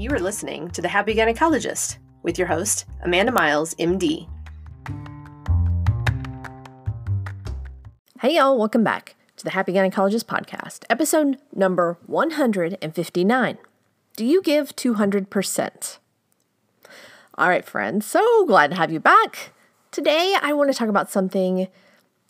You 0.00 0.10
are 0.12 0.18
listening 0.18 0.70
to 0.70 0.80
The 0.80 0.88
Happy 0.88 1.14
Gynecologist 1.14 1.98
with 2.22 2.38
your 2.38 2.46
host, 2.46 2.86
Amanda 3.02 3.32
Miles, 3.32 3.74
MD. 3.74 4.26
Hey, 8.18 8.36
y'all, 8.36 8.56
welcome 8.56 8.82
back 8.82 9.14
to 9.36 9.44
the 9.44 9.50
Happy 9.50 9.74
Gynecologist 9.74 10.24
podcast, 10.24 10.86
episode 10.88 11.36
number 11.54 11.98
159. 12.06 13.58
Do 14.16 14.24
you 14.24 14.40
give 14.40 14.74
200%? 14.74 15.98
All 17.36 17.48
right, 17.50 17.64
friends, 17.66 18.06
so 18.06 18.46
glad 18.46 18.70
to 18.70 18.78
have 18.78 18.90
you 18.90 19.00
back. 19.00 19.52
Today, 19.90 20.34
I 20.40 20.54
want 20.54 20.72
to 20.72 20.78
talk 20.78 20.88
about 20.88 21.10
something 21.10 21.68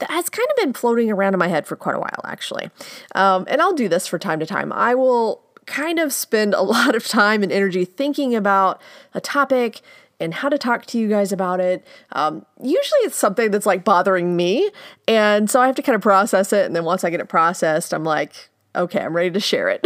that 0.01 0.11
has 0.11 0.29
kind 0.29 0.49
of 0.51 0.57
been 0.57 0.73
floating 0.73 1.09
around 1.09 1.35
in 1.35 1.39
my 1.39 1.47
head 1.47 1.69
for 1.69 1.77
quite 1.77 1.95
a 1.95 2.01
while, 2.01 2.21
actually. 2.25 2.69
Um, 3.15 3.45
and 3.47 3.63
I'll 3.63 3.75
do 3.75 3.89
this 3.89 4.09
for 4.09 4.19
time 4.19 4.41
to 4.41 4.47
time. 4.47 4.73
I 4.73 4.97
will 4.97 5.45
kind 5.67 5.99
of 5.99 6.13
spend 6.13 6.55
a 6.55 6.63
lot 6.63 6.95
of 6.95 7.07
time 7.07 7.43
and 7.43 7.53
energy 7.53 7.85
thinking 7.85 8.35
about 8.35 8.81
a 9.15 9.21
topic 9.21 9.81
and 10.21 10.35
how 10.35 10.51
to 10.51 10.59
talk 10.59 10.85
to 10.87 10.99
you 10.99 11.09
guys 11.09 11.33
about 11.33 11.61
it. 11.61 11.85
Um, 12.13 12.45
usually 12.63 13.01
it's 13.01 13.17
something 13.17 13.51
that's 13.51 13.67
like 13.67 13.85
bothering 13.85 14.37
me. 14.37 14.71
And 15.09 15.51
so 15.51 15.61
I 15.61 15.67
have 15.67 15.77
to 15.77 15.83
kind 15.83 15.97
of 15.97 16.03
process 16.03 16.53
it. 16.53 16.67
And 16.67 16.77
then 16.77 16.85
once 16.85 17.03
I 17.03 17.11
get 17.11 17.21
it 17.21 17.29
processed, 17.29 17.95
I'm 17.95 18.05
like, 18.05 18.51
okay, 18.77 19.01
I'm 19.01 19.17
ready 19.17 19.31
to 19.31 19.41
share 19.41 19.69
it. 19.69 19.85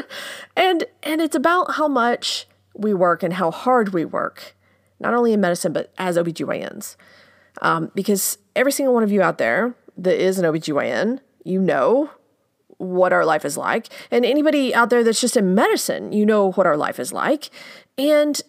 and 0.56 0.84
and 1.02 1.20
it's 1.20 1.34
about 1.34 1.74
how 1.74 1.88
much 1.88 2.46
we 2.74 2.92
work 2.94 3.22
and 3.22 3.32
how 3.32 3.50
hard 3.50 3.94
we 3.94 4.04
work, 4.04 4.54
not 5.00 5.14
only 5.14 5.32
in 5.32 5.40
medicine, 5.40 5.72
but 5.72 5.92
as 5.98 6.16
OBGYNs. 6.16 6.96
Um, 7.62 7.90
because 7.94 8.38
every 8.54 8.72
single 8.72 8.94
one 8.94 9.02
of 9.02 9.10
you 9.10 9.22
out 9.22 9.38
there 9.38 9.74
that 9.96 10.22
is 10.22 10.38
an 10.38 10.44
OBGYN, 10.44 11.20
you 11.42 11.60
know 11.60 12.10
what 12.80 13.12
our 13.12 13.24
life 13.24 13.44
is 13.44 13.56
like. 13.56 13.88
And 14.10 14.24
anybody 14.24 14.74
out 14.74 14.90
there 14.90 15.04
that's 15.04 15.20
just 15.20 15.36
in 15.36 15.54
medicine, 15.54 16.12
you 16.12 16.24
know 16.24 16.52
what 16.52 16.66
our 16.66 16.76
life 16.76 16.98
is 16.98 17.12
like. 17.12 17.50
And 17.98 18.40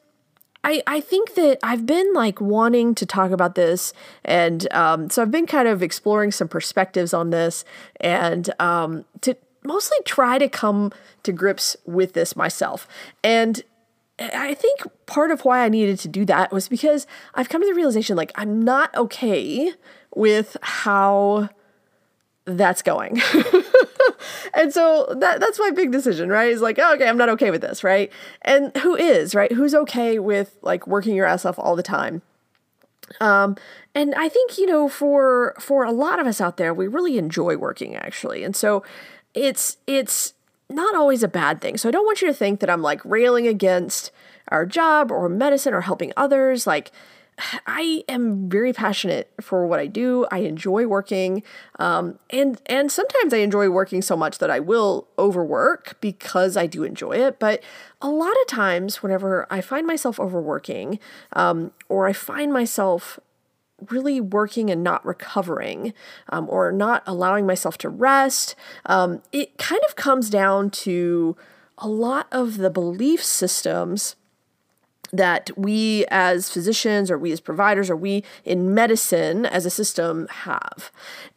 I, 0.63 0.83
I 0.87 1.01
think 1.01 1.35
that 1.35 1.59
I've 1.63 1.85
been 1.85 2.13
like 2.13 2.39
wanting 2.39 2.95
to 2.95 3.05
talk 3.05 3.31
about 3.31 3.55
this. 3.55 3.93
And 4.23 4.71
um, 4.73 5.09
so 5.09 5.21
I've 5.21 5.31
been 5.31 5.47
kind 5.47 5.67
of 5.67 5.81
exploring 5.83 6.31
some 6.31 6.47
perspectives 6.47 7.13
on 7.13 7.31
this 7.31 7.65
and 7.99 8.49
um, 8.59 9.05
to 9.21 9.35
mostly 9.63 9.97
try 10.05 10.37
to 10.37 10.47
come 10.47 10.91
to 11.23 11.31
grips 11.31 11.75
with 11.85 12.13
this 12.13 12.35
myself. 12.35 12.87
And 13.23 13.63
I 14.19 14.53
think 14.53 14.85
part 15.07 15.31
of 15.31 15.45
why 15.45 15.65
I 15.65 15.69
needed 15.69 15.97
to 15.99 16.07
do 16.07 16.25
that 16.25 16.51
was 16.51 16.67
because 16.67 17.07
I've 17.33 17.49
come 17.49 17.61
to 17.61 17.67
the 17.67 17.73
realization 17.73 18.15
like 18.15 18.31
I'm 18.35 18.61
not 18.61 18.95
okay 18.95 19.73
with 20.13 20.57
how 20.61 21.49
that's 22.45 22.81
going. 22.81 23.21
and 24.53 24.73
so 24.73 25.15
that 25.19 25.39
that's 25.39 25.59
my 25.59 25.71
big 25.71 25.91
decision, 25.91 26.29
right? 26.29 26.49
Is 26.49 26.61
like, 26.61 26.79
oh, 26.79 26.93
okay, 26.95 27.07
I'm 27.07 27.17
not 27.17 27.29
okay 27.29 27.51
with 27.51 27.61
this, 27.61 27.83
right? 27.83 28.11
And 28.41 28.75
who 28.77 28.95
is, 28.95 29.35
right? 29.35 29.51
Who's 29.51 29.73
okay 29.73 30.19
with 30.19 30.57
like 30.61 30.87
working 30.87 31.15
your 31.15 31.25
ass 31.25 31.45
off 31.45 31.59
all 31.59 31.75
the 31.75 31.83
time? 31.83 32.21
Um, 33.19 33.57
and 33.93 34.15
I 34.15 34.29
think, 34.29 34.57
you 34.57 34.65
know, 34.65 34.87
for 34.87 35.55
for 35.59 35.83
a 35.83 35.91
lot 35.91 36.19
of 36.19 36.27
us 36.27 36.39
out 36.39 36.57
there, 36.57 36.73
we 36.73 36.87
really 36.87 37.17
enjoy 37.17 37.57
working 37.57 37.95
actually. 37.95 38.43
And 38.43 38.55
so 38.55 38.83
it's 39.33 39.77
it's 39.87 40.33
not 40.69 40.95
always 40.95 41.23
a 41.23 41.27
bad 41.27 41.61
thing. 41.61 41.77
So 41.77 41.89
I 41.89 41.91
don't 41.91 42.05
want 42.05 42.21
you 42.21 42.27
to 42.27 42.33
think 42.33 42.59
that 42.61 42.69
I'm 42.69 42.81
like 42.81 43.03
railing 43.03 43.47
against 43.47 44.11
our 44.47 44.65
job 44.65 45.11
or 45.11 45.27
medicine 45.29 45.73
or 45.73 45.81
helping 45.81 46.13
others. 46.15 46.65
Like 46.65 46.91
I 47.65 48.03
am 48.07 48.49
very 48.49 48.73
passionate 48.73 49.31
for 49.41 49.65
what 49.65 49.79
I 49.79 49.87
do. 49.87 50.25
I 50.31 50.39
enjoy 50.39 50.87
working, 50.87 51.43
um, 51.79 52.19
and 52.29 52.61
and 52.65 52.91
sometimes 52.91 53.33
I 53.33 53.37
enjoy 53.37 53.69
working 53.69 54.01
so 54.01 54.15
much 54.15 54.37
that 54.39 54.49
I 54.49 54.59
will 54.59 55.07
overwork 55.17 55.99
because 56.01 56.57
I 56.57 56.67
do 56.67 56.83
enjoy 56.83 57.13
it. 57.13 57.39
But 57.39 57.63
a 58.01 58.09
lot 58.09 58.33
of 58.41 58.47
times, 58.47 59.03
whenever 59.03 59.47
I 59.49 59.61
find 59.61 59.85
myself 59.87 60.19
overworking, 60.19 60.99
um, 61.33 61.71
or 61.89 62.07
I 62.07 62.13
find 62.13 62.53
myself 62.53 63.19
really 63.89 64.21
working 64.21 64.69
and 64.69 64.83
not 64.83 65.05
recovering, 65.05 65.93
um, 66.29 66.47
or 66.49 66.71
not 66.71 67.03
allowing 67.07 67.45
myself 67.45 67.77
to 67.79 67.89
rest, 67.89 68.55
um, 68.85 69.21
it 69.31 69.57
kind 69.57 69.81
of 69.87 69.95
comes 69.95 70.29
down 70.29 70.69
to 70.69 71.35
a 71.77 71.87
lot 71.87 72.27
of 72.31 72.57
the 72.57 72.69
belief 72.69 73.23
systems 73.23 74.15
that 75.11 75.51
we 75.57 76.05
as 76.09 76.49
physicians 76.49 77.11
or 77.11 77.17
we 77.17 77.31
as 77.31 77.39
providers 77.39 77.89
or 77.89 77.95
we 77.95 78.23
in 78.45 78.73
medicine 78.73 79.45
as 79.45 79.65
a 79.65 79.69
system 79.69 80.27
have. 80.29 80.91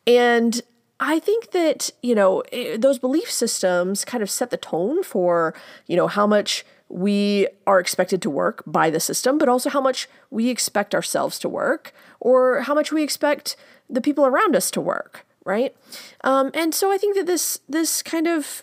And 0.07 0.63
I 1.01 1.19
think 1.19 1.51
that, 1.51 1.91
you 2.03 2.15
know, 2.15 2.43
those 2.79 2.99
belief 2.99 3.31
systems 3.31 4.05
kind 4.05 4.23
of 4.23 4.31
set 4.31 4.51
the 4.51 4.57
tone 4.57 5.03
for, 5.03 5.55
you 5.87 5.97
know, 5.97 6.07
how 6.07 6.27
much 6.27 6.65
we 6.89 7.49
are 7.67 7.81
expected 7.81 8.23
to 8.23 8.31
work 8.31 8.63
by 8.67 8.91
the 8.91 9.01
system, 9.01 9.37
but 9.39 9.49
also 9.49 9.71
how 9.71 9.81
much 9.81 10.09
we 10.31 10.49
expect 10.49 10.95
ourselves 10.95 11.39
to 11.41 11.49
work 11.49 11.93
or 12.21 12.61
how 12.61 12.75
much 12.75 12.93
we 12.93 13.03
expect 13.03 13.57
the 13.91 14.01
people 14.01 14.25
around 14.25 14.55
us 14.55 14.71
to 14.71 14.81
work, 14.81 15.27
right? 15.45 15.75
Um, 16.23 16.51
and 16.55 16.75
so 16.75 16.93
I 16.93 16.99
think 16.99 17.17
that 17.17 17.27
this 17.27 17.59
this 17.69 18.03
kind 18.03 18.29
of 18.29 18.63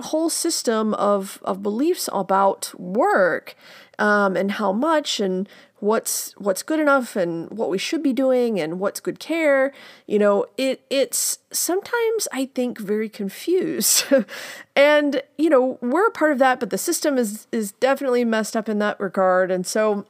whole 0.00 0.30
system 0.30 0.94
of 0.94 1.40
of 1.42 1.62
beliefs 1.62 2.08
about 2.12 2.72
work 2.78 3.56
um, 3.98 4.36
and 4.36 4.52
how 4.52 4.72
much 4.72 5.20
and 5.20 5.48
what's 5.80 6.32
what's 6.38 6.62
good 6.62 6.78
enough 6.78 7.16
and 7.16 7.50
what 7.50 7.68
we 7.68 7.76
should 7.76 8.02
be 8.02 8.12
doing 8.12 8.60
and 8.60 8.78
what's 8.78 9.00
good 9.00 9.18
care 9.18 9.72
you 10.06 10.16
know 10.16 10.46
it 10.56 10.80
it's 10.90 11.40
sometimes 11.50 12.28
i 12.32 12.46
think 12.46 12.78
very 12.78 13.08
confused. 13.08 14.04
And 14.74 15.22
you 15.36 15.50
know 15.50 15.78
we're 15.82 16.06
a 16.06 16.10
part 16.10 16.32
of 16.32 16.38
that 16.38 16.58
but 16.58 16.70
the 16.70 16.78
system 16.78 17.18
is 17.18 17.46
is 17.52 17.72
definitely 17.72 18.24
messed 18.24 18.56
up 18.56 18.68
in 18.68 18.78
that 18.78 18.98
regard. 18.98 19.50
And 19.50 19.66
so 19.66 20.06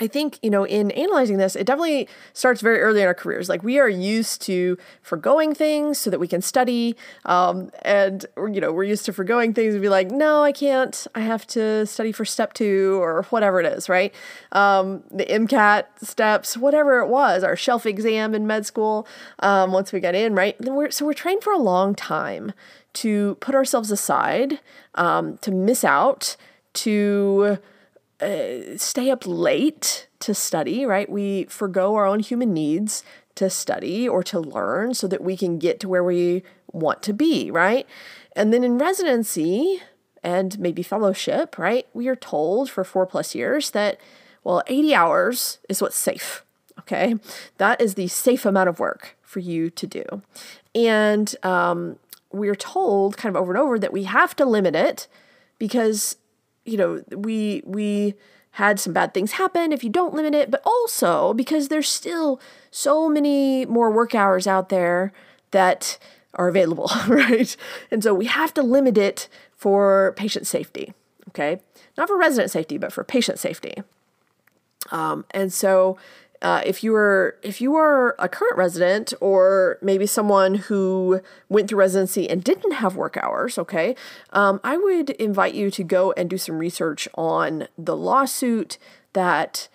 I 0.00 0.06
think, 0.06 0.38
you 0.42 0.50
know, 0.50 0.64
in 0.64 0.90
analyzing 0.92 1.36
this, 1.36 1.54
it 1.54 1.66
definitely 1.66 2.08
starts 2.32 2.60
very 2.60 2.80
early 2.80 3.02
in 3.02 3.06
our 3.06 3.14
careers. 3.14 3.48
Like 3.48 3.62
we 3.62 3.78
are 3.78 3.88
used 3.88 4.40
to 4.42 4.78
forgoing 5.02 5.54
things 5.54 5.98
so 5.98 6.08
that 6.10 6.18
we 6.18 6.26
can 6.26 6.40
study. 6.40 6.96
Um, 7.26 7.70
and, 7.82 8.24
you 8.36 8.60
know, 8.60 8.72
we're 8.72 8.84
used 8.84 9.04
to 9.06 9.12
forgoing 9.12 9.52
things 9.52 9.74
and 9.74 9.82
be 9.82 9.90
like, 9.90 10.10
no, 10.10 10.42
I 10.42 10.52
can't. 10.52 11.06
I 11.14 11.20
have 11.20 11.46
to 11.48 11.86
study 11.86 12.10
for 12.10 12.24
step 12.24 12.54
two 12.54 12.98
or 13.02 13.24
whatever 13.24 13.60
it 13.60 13.66
is, 13.66 13.88
right? 13.88 14.14
Um, 14.52 15.04
the 15.10 15.26
MCAT 15.26 15.84
steps, 16.02 16.56
whatever 16.56 17.00
it 17.00 17.08
was, 17.08 17.44
our 17.44 17.56
shelf 17.56 17.84
exam 17.84 18.34
in 18.34 18.46
med 18.46 18.64
school 18.64 19.06
um, 19.40 19.72
once 19.72 19.92
we 19.92 20.00
got 20.00 20.14
in, 20.14 20.34
right? 20.34 20.56
We're, 20.60 20.90
so 20.90 21.04
we're 21.04 21.12
trained 21.12 21.44
for 21.44 21.52
a 21.52 21.58
long 21.58 21.94
time 21.94 22.52
to 22.94 23.36
put 23.36 23.54
ourselves 23.54 23.90
aside, 23.90 24.60
um, 24.94 25.38
to 25.38 25.50
miss 25.50 25.84
out, 25.84 26.36
to 26.74 27.58
uh, 28.22 28.78
stay 28.78 29.10
up 29.10 29.24
late 29.26 30.08
to 30.20 30.34
study, 30.34 30.86
right? 30.86 31.10
We 31.10 31.44
forego 31.44 31.94
our 31.96 32.06
own 32.06 32.20
human 32.20 32.52
needs 32.52 33.02
to 33.34 33.50
study 33.50 34.08
or 34.08 34.22
to 34.24 34.38
learn 34.38 34.94
so 34.94 35.06
that 35.08 35.22
we 35.22 35.36
can 35.36 35.58
get 35.58 35.80
to 35.80 35.88
where 35.88 36.04
we 36.04 36.42
want 36.70 37.02
to 37.02 37.12
be, 37.12 37.50
right? 37.50 37.86
And 38.36 38.52
then 38.52 38.64
in 38.64 38.78
residency 38.78 39.82
and 40.22 40.58
maybe 40.58 40.82
fellowship, 40.82 41.58
right, 41.58 41.86
we 41.92 42.08
are 42.08 42.16
told 42.16 42.70
for 42.70 42.84
four 42.84 43.06
plus 43.06 43.34
years 43.34 43.70
that, 43.72 43.98
well, 44.44 44.62
80 44.66 44.94
hours 44.94 45.58
is 45.68 45.82
what's 45.82 45.96
safe, 45.96 46.44
okay? 46.78 47.16
That 47.58 47.80
is 47.80 47.94
the 47.94 48.08
safe 48.08 48.46
amount 48.46 48.68
of 48.68 48.78
work 48.78 49.16
for 49.22 49.40
you 49.40 49.70
to 49.70 49.86
do. 49.86 50.04
And 50.74 51.34
um, 51.42 51.98
we're 52.30 52.54
told 52.54 53.16
kind 53.16 53.34
of 53.34 53.40
over 53.40 53.52
and 53.52 53.60
over 53.60 53.78
that 53.78 53.92
we 53.92 54.04
have 54.04 54.36
to 54.36 54.44
limit 54.44 54.76
it 54.76 55.08
because 55.58 56.16
you 56.64 56.76
know, 56.76 57.02
we 57.10 57.62
we 57.64 58.14
had 58.52 58.78
some 58.78 58.92
bad 58.92 59.14
things 59.14 59.32
happen 59.32 59.72
if 59.72 59.82
you 59.82 59.90
don't 59.90 60.14
limit 60.14 60.34
it, 60.34 60.50
but 60.50 60.62
also 60.64 61.32
because 61.32 61.68
there's 61.68 61.88
still 61.88 62.40
so 62.70 63.08
many 63.08 63.64
more 63.66 63.90
work 63.90 64.14
hours 64.14 64.46
out 64.46 64.68
there 64.68 65.12
that 65.52 65.98
are 66.34 66.48
available, 66.48 66.90
right? 67.08 67.56
And 67.90 68.02
so 68.02 68.14
we 68.14 68.26
have 68.26 68.52
to 68.54 68.62
limit 68.62 68.98
it 68.98 69.28
for 69.56 70.12
patient 70.16 70.46
safety, 70.46 70.92
okay? 71.28 71.60
Not 71.96 72.08
for 72.08 72.18
resident 72.18 72.50
safety, 72.50 72.78
but 72.78 72.92
for 72.92 73.04
patient 73.04 73.38
safety. 73.38 73.82
Um, 74.90 75.24
and 75.30 75.52
so 75.52 75.96
uh, 76.42 76.60
if 76.66 76.82
you 76.82 76.94
are 76.94 77.36
if 77.42 77.60
you 77.60 77.76
are 77.76 78.16
a 78.18 78.28
current 78.28 78.56
resident 78.56 79.14
or 79.20 79.78
maybe 79.80 80.06
someone 80.06 80.56
who 80.56 81.20
went 81.48 81.68
through 81.68 81.78
residency 81.78 82.28
and 82.28 82.42
didn't 82.42 82.72
have 82.72 82.96
work 82.96 83.16
hours, 83.16 83.56
okay, 83.56 83.94
um, 84.32 84.60
I 84.64 84.76
would 84.76 85.10
invite 85.10 85.54
you 85.54 85.70
to 85.70 85.84
go 85.84 86.12
and 86.12 86.28
do 86.28 86.36
some 86.36 86.58
research 86.58 87.08
on 87.14 87.68
the 87.78 87.96
lawsuit 87.96 88.76
that 89.12 89.68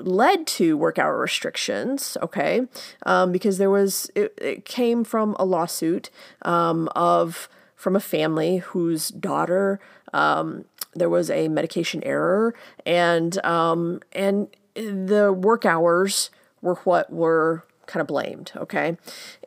led 0.00 0.46
to 0.46 0.76
work 0.76 0.98
hour 0.98 1.18
restrictions, 1.18 2.16
okay, 2.20 2.62
um, 3.06 3.30
because 3.30 3.58
there 3.58 3.70
was 3.70 4.10
it, 4.14 4.34
it, 4.38 4.64
came 4.64 5.04
from 5.04 5.36
a 5.38 5.44
lawsuit 5.44 6.10
um, 6.42 6.88
of 6.96 7.48
from 7.76 7.94
a 7.94 8.00
family 8.00 8.58
whose 8.58 9.10
daughter 9.10 9.78
um, 10.12 10.64
there 10.94 11.08
was 11.08 11.30
a 11.30 11.46
medication 11.48 12.02
error 12.02 12.54
and 12.84 13.44
um, 13.44 14.00
and 14.12 14.48
the 14.78 15.32
work 15.32 15.66
hours 15.66 16.30
were 16.62 16.76
what 16.76 17.12
were 17.12 17.64
kind 17.86 18.00
of 18.00 18.06
blamed, 18.06 18.52
okay? 18.56 18.96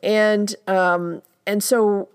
And 0.02 0.54
um, 0.66 1.22
and 1.46 1.62
so 1.62 2.08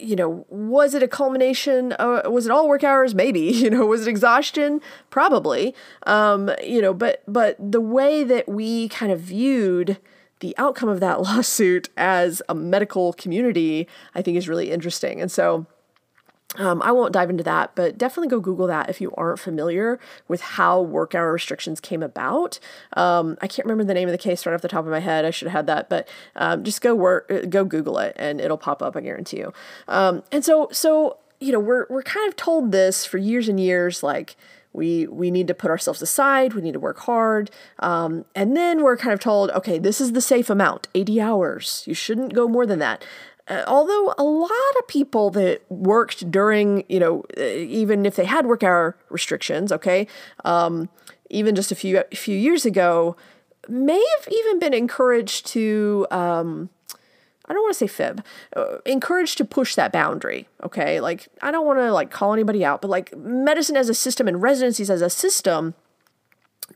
you 0.00 0.16
know, 0.16 0.44
was 0.50 0.94
it 0.94 1.02
a 1.02 1.08
culmination? 1.08 1.94
Uh, 1.98 2.22
was 2.26 2.46
it 2.46 2.52
all 2.52 2.68
work 2.68 2.84
hours? 2.84 3.14
Maybe. 3.14 3.40
You 3.60 3.68
know, 3.68 3.84
was 3.84 4.06
it 4.06 4.10
exhaustion? 4.10 4.80
Probably. 5.10 5.74
Um, 6.04 6.50
you 6.64 6.80
know, 6.80 6.94
but 6.94 7.22
but 7.28 7.56
the 7.58 7.80
way 7.80 8.24
that 8.24 8.48
we 8.48 8.88
kind 8.88 9.12
of 9.12 9.20
viewed 9.20 9.98
the 10.40 10.54
outcome 10.56 10.88
of 10.88 11.00
that 11.00 11.20
lawsuit 11.22 11.90
as 11.96 12.40
a 12.48 12.54
medical 12.54 13.12
community, 13.12 13.86
I 14.14 14.22
think 14.22 14.38
is 14.38 14.48
really 14.48 14.70
interesting. 14.70 15.20
And 15.20 15.30
so 15.30 15.66
um, 16.58 16.82
I 16.82 16.90
won't 16.90 17.12
dive 17.12 17.30
into 17.30 17.44
that, 17.44 17.76
but 17.76 17.96
definitely 17.96 18.28
go 18.28 18.40
Google 18.40 18.66
that 18.66 18.90
if 18.90 19.00
you 19.00 19.12
aren't 19.16 19.38
familiar 19.38 20.00
with 20.26 20.40
how 20.40 20.80
work 20.80 21.14
hour 21.14 21.32
restrictions 21.32 21.80
came 21.80 22.02
about. 22.02 22.58
Um, 22.94 23.38
I 23.40 23.46
can't 23.46 23.66
remember 23.66 23.84
the 23.84 23.94
name 23.94 24.08
of 24.08 24.12
the 24.12 24.18
case 24.18 24.44
right 24.44 24.54
off 24.54 24.60
the 24.60 24.68
top 24.68 24.84
of 24.84 24.90
my 24.90 24.98
head. 24.98 25.24
I 25.24 25.30
should 25.30 25.46
have 25.46 25.58
had 25.58 25.66
that, 25.68 25.88
but 25.88 26.08
um, 26.34 26.64
just 26.64 26.80
go 26.80 26.94
work, 26.94 27.30
go 27.48 27.64
Google 27.64 27.98
it, 27.98 28.14
and 28.16 28.40
it'll 28.40 28.58
pop 28.58 28.82
up. 28.82 28.96
I 28.96 29.00
guarantee 29.00 29.38
you. 29.38 29.52
Um, 29.86 30.24
and 30.32 30.44
so, 30.44 30.68
so 30.72 31.18
you 31.38 31.52
know, 31.52 31.60
we're 31.60 31.86
we're 31.88 32.02
kind 32.02 32.28
of 32.28 32.34
told 32.34 32.72
this 32.72 33.06
for 33.06 33.18
years 33.18 33.48
and 33.48 33.60
years, 33.60 34.02
like 34.02 34.36
we 34.72 35.06
we 35.06 35.30
need 35.30 35.48
to 35.48 35.54
put 35.54 35.70
ourselves 35.70 36.00
aside 36.00 36.54
we 36.54 36.62
need 36.62 36.72
to 36.72 36.80
work 36.80 37.00
hard 37.00 37.50
um, 37.80 38.24
and 38.34 38.56
then 38.56 38.82
we're 38.82 38.96
kind 38.96 39.12
of 39.12 39.20
told 39.20 39.50
okay 39.50 39.78
this 39.78 40.00
is 40.00 40.12
the 40.12 40.20
safe 40.20 40.48
amount 40.48 40.88
80 40.94 41.20
hours 41.20 41.84
you 41.86 41.94
shouldn't 41.94 42.34
go 42.34 42.46
more 42.46 42.66
than 42.66 42.78
that 42.78 43.04
although 43.66 44.14
a 44.16 44.24
lot 44.24 44.50
of 44.78 44.86
people 44.88 45.30
that 45.30 45.62
worked 45.70 46.30
during, 46.30 46.84
you 46.88 47.00
know, 47.00 47.24
uh, 47.36 47.42
even 47.42 48.06
if 48.06 48.16
they 48.16 48.24
had 48.24 48.46
work 48.46 48.62
hour 48.62 48.96
restrictions, 49.08 49.72
okay, 49.72 50.06
um, 50.44 50.88
even 51.30 51.54
just 51.54 51.72
a 51.72 51.74
few 51.74 51.98
a 51.98 52.16
few 52.16 52.36
years 52.36 52.64
ago, 52.64 53.16
may 53.68 54.04
have 54.18 54.28
even 54.32 54.58
been 54.58 54.74
encouraged 54.74 55.46
to. 55.48 56.06
Um, 56.10 56.70
I 57.46 57.52
don't 57.52 57.62
want 57.62 57.72
to 57.74 57.78
say 57.78 57.88
fib, 57.88 58.24
uh, 58.54 58.78
encouraged 58.86 59.36
to 59.38 59.44
push 59.44 59.74
that 59.74 59.90
boundary. 59.90 60.48
Okay, 60.62 61.00
like 61.00 61.28
I 61.42 61.50
don't 61.50 61.66
want 61.66 61.80
to 61.80 61.92
like 61.92 62.10
call 62.12 62.32
anybody 62.32 62.64
out, 62.64 62.80
but 62.80 62.88
like 62.88 63.16
medicine 63.16 63.76
as 63.76 63.88
a 63.88 63.94
system 63.94 64.28
and 64.28 64.40
residencies 64.40 64.88
as 64.88 65.02
a 65.02 65.10
system, 65.10 65.74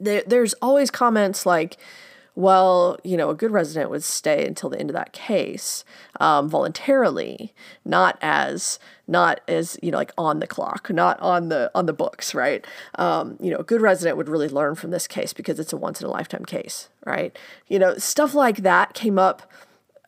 there, 0.00 0.24
there's 0.26 0.54
always 0.54 0.90
comments 0.90 1.46
like, 1.46 1.76
well, 2.36 2.98
you 3.04 3.16
know, 3.16 3.30
a 3.30 3.34
good 3.34 3.52
resident 3.52 3.90
would 3.90 4.02
stay 4.02 4.46
until 4.46 4.68
the 4.68 4.78
end 4.78 4.90
of 4.90 4.94
that 4.94 5.12
case 5.12 5.84
um, 6.18 6.48
voluntarily, 6.48 7.54
not 7.84 8.18
as 8.20 8.78
not 9.06 9.40
as 9.46 9.78
you 9.82 9.90
know 9.90 9.98
like 9.98 10.12
on 10.18 10.40
the 10.40 10.46
clock, 10.46 10.90
not 10.90 11.18
on 11.20 11.48
the 11.48 11.70
on 11.74 11.86
the 11.86 11.92
books, 11.92 12.34
right? 12.34 12.66
Um, 12.96 13.36
you 13.40 13.50
know, 13.50 13.58
a 13.58 13.64
good 13.64 13.80
resident 13.80 14.16
would 14.16 14.28
really 14.28 14.48
learn 14.48 14.74
from 14.74 14.90
this 14.90 15.06
case 15.06 15.32
because 15.32 15.60
it's 15.60 15.72
a 15.72 15.76
once 15.76 16.00
in 16.00 16.06
a 16.06 16.10
lifetime 16.10 16.44
case, 16.44 16.88
right? 17.04 17.36
You 17.68 17.78
know, 17.78 17.96
stuff 17.98 18.34
like 18.34 18.58
that 18.58 18.94
came 18.94 19.18
up 19.18 19.50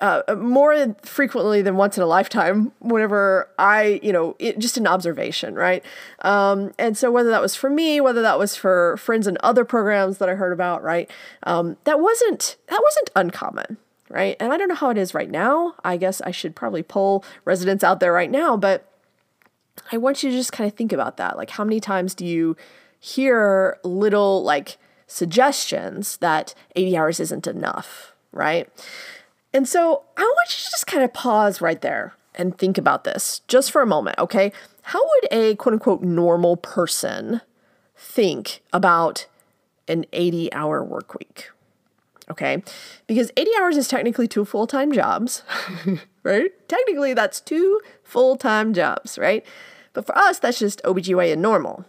uh, 0.00 0.22
more 0.36 0.94
frequently 1.02 1.62
than 1.62 1.76
once 1.76 1.96
in 1.96 2.02
a 2.02 2.06
lifetime 2.06 2.72
whenever 2.80 3.48
I, 3.58 3.98
you 4.02 4.12
know, 4.12 4.36
it, 4.38 4.58
just 4.58 4.76
an 4.76 4.86
observation, 4.86 5.54
right? 5.54 5.82
Um, 6.20 6.74
and 6.78 6.98
so 6.98 7.10
whether 7.10 7.30
that 7.30 7.40
was 7.40 7.54
for 7.54 7.70
me, 7.70 8.00
whether 8.00 8.20
that 8.22 8.38
was 8.38 8.56
for 8.56 8.96
friends 8.98 9.26
and 9.26 9.38
other 9.38 9.64
programs 9.64 10.18
that 10.18 10.28
I 10.28 10.34
heard 10.34 10.52
about, 10.52 10.82
right? 10.82 11.10
Um, 11.44 11.78
that 11.84 12.00
wasn't 12.00 12.56
that 12.66 12.80
wasn't 12.82 13.10
uncommon, 13.16 13.78
right? 14.10 14.36
And 14.38 14.52
I 14.52 14.58
don't 14.58 14.68
know 14.68 14.74
how 14.74 14.90
it 14.90 14.98
is 14.98 15.14
right 15.14 15.30
now. 15.30 15.74
I 15.82 15.96
guess 15.96 16.20
I 16.20 16.30
should 16.30 16.54
probably 16.54 16.82
pull 16.82 17.24
residents 17.46 17.82
out 17.82 18.00
there 18.00 18.12
right 18.12 18.30
now, 18.30 18.56
but 18.56 18.92
I 19.92 19.96
want 19.96 20.22
you 20.22 20.30
to 20.30 20.36
just 20.36 20.52
kind 20.52 20.70
of 20.70 20.76
think 20.76 20.92
about 20.92 21.16
that. 21.16 21.36
Like, 21.36 21.50
how 21.50 21.64
many 21.64 21.80
times 21.80 22.14
do 22.14 22.26
you 22.26 22.56
hear 23.00 23.78
little 23.82 24.42
like 24.42 24.76
suggestions 25.06 26.16
that 26.18 26.54
80 26.74 26.96
hours 26.96 27.20
isn't 27.20 27.46
enough, 27.46 28.12
right? 28.32 28.68
And 29.56 29.66
so 29.66 30.02
I 30.18 30.22
want 30.22 30.50
you 30.50 30.64
to 30.64 30.70
just 30.70 30.86
kind 30.86 31.02
of 31.02 31.14
pause 31.14 31.62
right 31.62 31.80
there 31.80 32.12
and 32.34 32.58
think 32.58 32.76
about 32.76 33.04
this 33.04 33.40
just 33.48 33.70
for 33.72 33.80
a 33.80 33.86
moment, 33.86 34.18
okay? 34.18 34.52
How 34.82 35.00
would 35.02 35.32
a 35.32 35.54
quote 35.54 35.72
unquote 35.72 36.02
normal 36.02 36.58
person 36.58 37.40
think 37.96 38.62
about 38.70 39.26
an 39.88 40.04
80 40.12 40.52
hour 40.52 40.84
work 40.84 41.14
week? 41.14 41.48
Okay, 42.30 42.62
because 43.06 43.32
80 43.34 43.50
hours 43.58 43.78
is 43.78 43.88
technically 43.88 44.28
two 44.28 44.44
full 44.44 44.66
time 44.66 44.92
jobs, 44.92 45.42
right? 46.22 46.50
Technically, 46.68 47.14
that's 47.14 47.40
two 47.40 47.80
full 48.04 48.36
time 48.36 48.74
jobs, 48.74 49.16
right? 49.16 49.42
But 49.94 50.04
for 50.04 50.18
us, 50.18 50.38
that's 50.38 50.58
just 50.58 50.82
OBGYN 50.82 51.38
normal, 51.38 51.86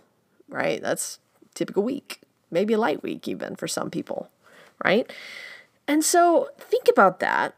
right? 0.48 0.82
That's 0.82 1.20
typical 1.54 1.84
week, 1.84 2.22
maybe 2.50 2.76
a 2.76 2.78
light 2.78 3.04
week 3.04 3.28
even 3.28 3.58
for 3.58 3.68
some 3.68 3.90
people, 3.90 4.30
right? 4.86 5.12
And 5.88 6.04
so 6.04 6.50
think 6.60 6.88
about 6.90 7.20
that 7.20 7.56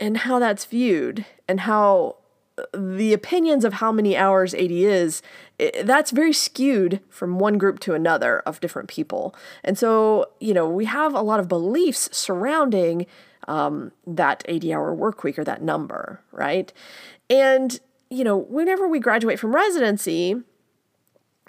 and 0.00 0.18
how 0.18 0.38
that's 0.38 0.64
viewed 0.64 1.24
and 1.46 1.60
how 1.60 2.16
the 2.74 3.12
opinions 3.12 3.64
of 3.64 3.74
how 3.74 3.92
many 3.92 4.16
hours 4.16 4.54
80 4.54 4.84
is 4.84 5.22
that's 5.84 6.10
very 6.10 6.32
skewed 6.32 7.00
from 7.08 7.38
one 7.38 7.56
group 7.56 7.78
to 7.80 7.94
another 7.94 8.40
of 8.40 8.60
different 8.60 8.88
people. 8.88 9.34
And 9.64 9.78
so 9.78 10.26
you 10.40 10.52
know 10.52 10.68
we 10.68 10.84
have 10.84 11.14
a 11.14 11.22
lot 11.22 11.40
of 11.40 11.48
beliefs 11.48 12.08
surrounding 12.12 13.06
um, 13.48 13.92
that 14.06 14.44
80 14.46 14.74
hour 14.74 14.94
work 14.94 15.24
week 15.24 15.38
or 15.38 15.44
that 15.44 15.62
number 15.62 16.20
right? 16.30 16.72
And 17.30 17.78
you 18.10 18.24
know 18.24 18.36
whenever 18.36 18.86
we 18.86 18.98
graduate 18.98 19.38
from 19.38 19.54
residency 19.54 20.42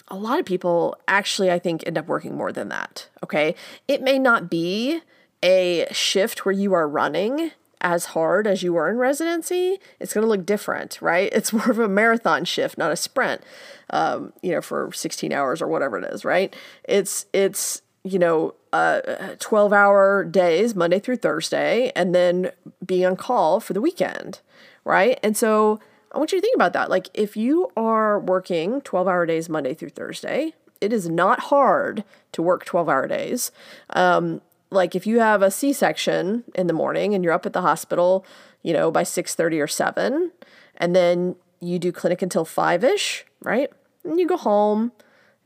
a 0.10 0.16
lot 0.16 0.40
of 0.40 0.46
people 0.46 0.96
actually 1.08 1.50
i 1.50 1.58
think 1.58 1.82
end 1.86 1.98
up 1.98 2.08
working 2.08 2.36
more 2.36 2.52
than 2.52 2.70
that 2.70 3.08
okay? 3.24 3.56
It 3.88 4.02
may 4.02 4.20
not 4.20 4.50
be 4.50 5.02
a 5.44 5.86
shift 5.92 6.46
where 6.46 6.54
you 6.54 6.74
are 6.74 6.88
running 6.88 7.52
as 7.82 8.06
hard 8.06 8.48
as 8.48 8.64
you 8.64 8.74
were 8.74 8.90
in 8.90 8.98
residency, 8.98 9.78
it's 10.00 10.14
going 10.14 10.24
to 10.24 10.30
look 10.30 10.46
different, 10.46 11.02
right? 11.02 11.30
It's 11.34 11.52
more 11.54 11.70
of 11.70 11.80
a 11.80 11.90
marathon 11.90 12.46
shift, 12.46 12.78
not 12.78 12.92
a 12.92 12.96
sprint. 12.96 13.42
Um, 13.90 14.34
you 14.42 14.52
know, 14.52 14.62
for 14.62 14.92
16 14.94 15.32
hours 15.32 15.62
or 15.62 15.68
whatever 15.68 16.00
it 16.00 16.12
is, 16.12 16.26
right? 16.26 16.56
It's 16.86 17.28
it's 17.34 17.82
you 18.04 18.20
know, 18.20 18.54
uh, 18.74 19.36
12 19.40 19.72
hour 19.72 20.26
days, 20.26 20.76
Monday 20.76 21.00
through 21.00 21.18
Thursday, 21.18 21.92
and 21.96 22.14
then 22.14 22.52
being 22.86 23.06
on 23.06 23.16
call 23.16 23.60
for 23.60 23.74
the 23.74 23.80
weekend, 23.80 24.42
right? 24.84 25.18
And 25.24 25.38
so 25.38 25.80
I 26.12 26.18
want 26.18 26.32
you 26.32 26.38
to 26.38 26.42
think 26.42 26.56
about 26.56 26.74
that. 26.74 26.90
Like, 26.90 27.10
if 27.14 27.38
you 27.38 27.72
are 27.78 28.20
working 28.20 28.82
12 28.82 29.08
hour 29.08 29.26
days 29.26 29.48
Monday 29.48 29.74
through 29.74 29.90
Thursday, 29.90 30.54
it 30.82 30.92
is 30.92 31.08
not 31.08 31.40
hard 31.40 32.04
to 32.34 32.42
work 32.42 32.66
12 32.66 32.90
hour 32.90 33.08
days. 33.08 33.52
Um, 33.92 34.42
like 34.74 34.96
if 34.96 35.08
you 35.08 35.20
have 35.20 35.42
a 35.42 35.52
C-section 35.52 36.44
in 36.56 36.68
the 36.68 36.74
morning 36.74 37.14
and 37.14 37.24
you're 37.24 37.34
up 37.34 37.46
at 37.46 37.54
the 37.54 37.62
hospital, 37.62 38.26
you 38.62 38.74
know, 38.74 38.92
by 38.92 39.04
6:30 39.04 39.62
or 39.62 39.68
7, 39.68 40.32
and 40.78 40.96
then 40.96 41.36
you 41.60 41.80
do 41.80 41.92
clinic 41.92 42.22
until 42.22 42.46
5ish, 42.46 43.24
right? 43.42 43.70
And 44.04 44.20
you 44.20 44.28
go 44.28 44.38
home 44.38 44.92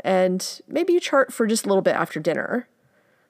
and 0.02 0.62
maybe 0.68 0.94
you 0.94 1.00
chart 1.00 1.34
for 1.34 1.46
just 1.48 1.66
a 1.66 1.70
little 1.70 1.82
bit 1.82 1.96
after 1.96 2.20
dinner. 2.20 2.68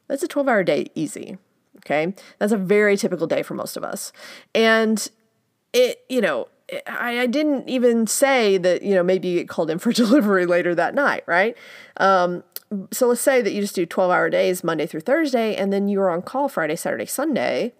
That's 0.07 0.23
a 0.23 0.27
12-hour 0.27 0.63
day 0.63 0.87
easy. 0.95 1.37
Okay? 1.77 2.13
That's 2.39 2.51
a 2.51 2.57
very 2.57 2.97
typical 2.97 3.27
day 3.27 3.43
for 3.43 3.53
most 3.53 3.77
of 3.77 3.83
us. 3.83 4.11
And 4.55 5.09
it, 5.73 6.03
you 6.09 6.21
know, 6.21 6.47
I, 6.85 7.19
I 7.21 7.25
didn't 7.27 7.69
even 7.69 8.07
say 8.07 8.57
that, 8.57 8.81
you 8.81 8.93
know, 8.93 9.03
maybe 9.03 9.27
you 9.29 9.39
get 9.39 9.49
called 9.49 9.69
in 9.69 9.79
for 9.79 9.91
delivery 9.93 10.45
later 10.45 10.75
that 10.75 10.95
night, 10.95 11.23
right? 11.27 11.57
Um, 11.97 12.43
so 12.91 13.07
let's 13.07 13.21
say 13.21 13.41
that 13.41 13.53
you 13.53 13.61
just 13.61 13.75
do 13.75 13.85
12 13.85 14.11
hour 14.11 14.29
days 14.29 14.63
Monday 14.63 14.85
through 14.85 15.01
Thursday 15.01 15.55
and 15.55 15.71
then 15.71 15.87
you're 15.87 16.09
on 16.09 16.21
call 16.21 16.49
Friday, 16.49 16.75
Saturday, 16.75 17.05
Sunday. 17.05 17.73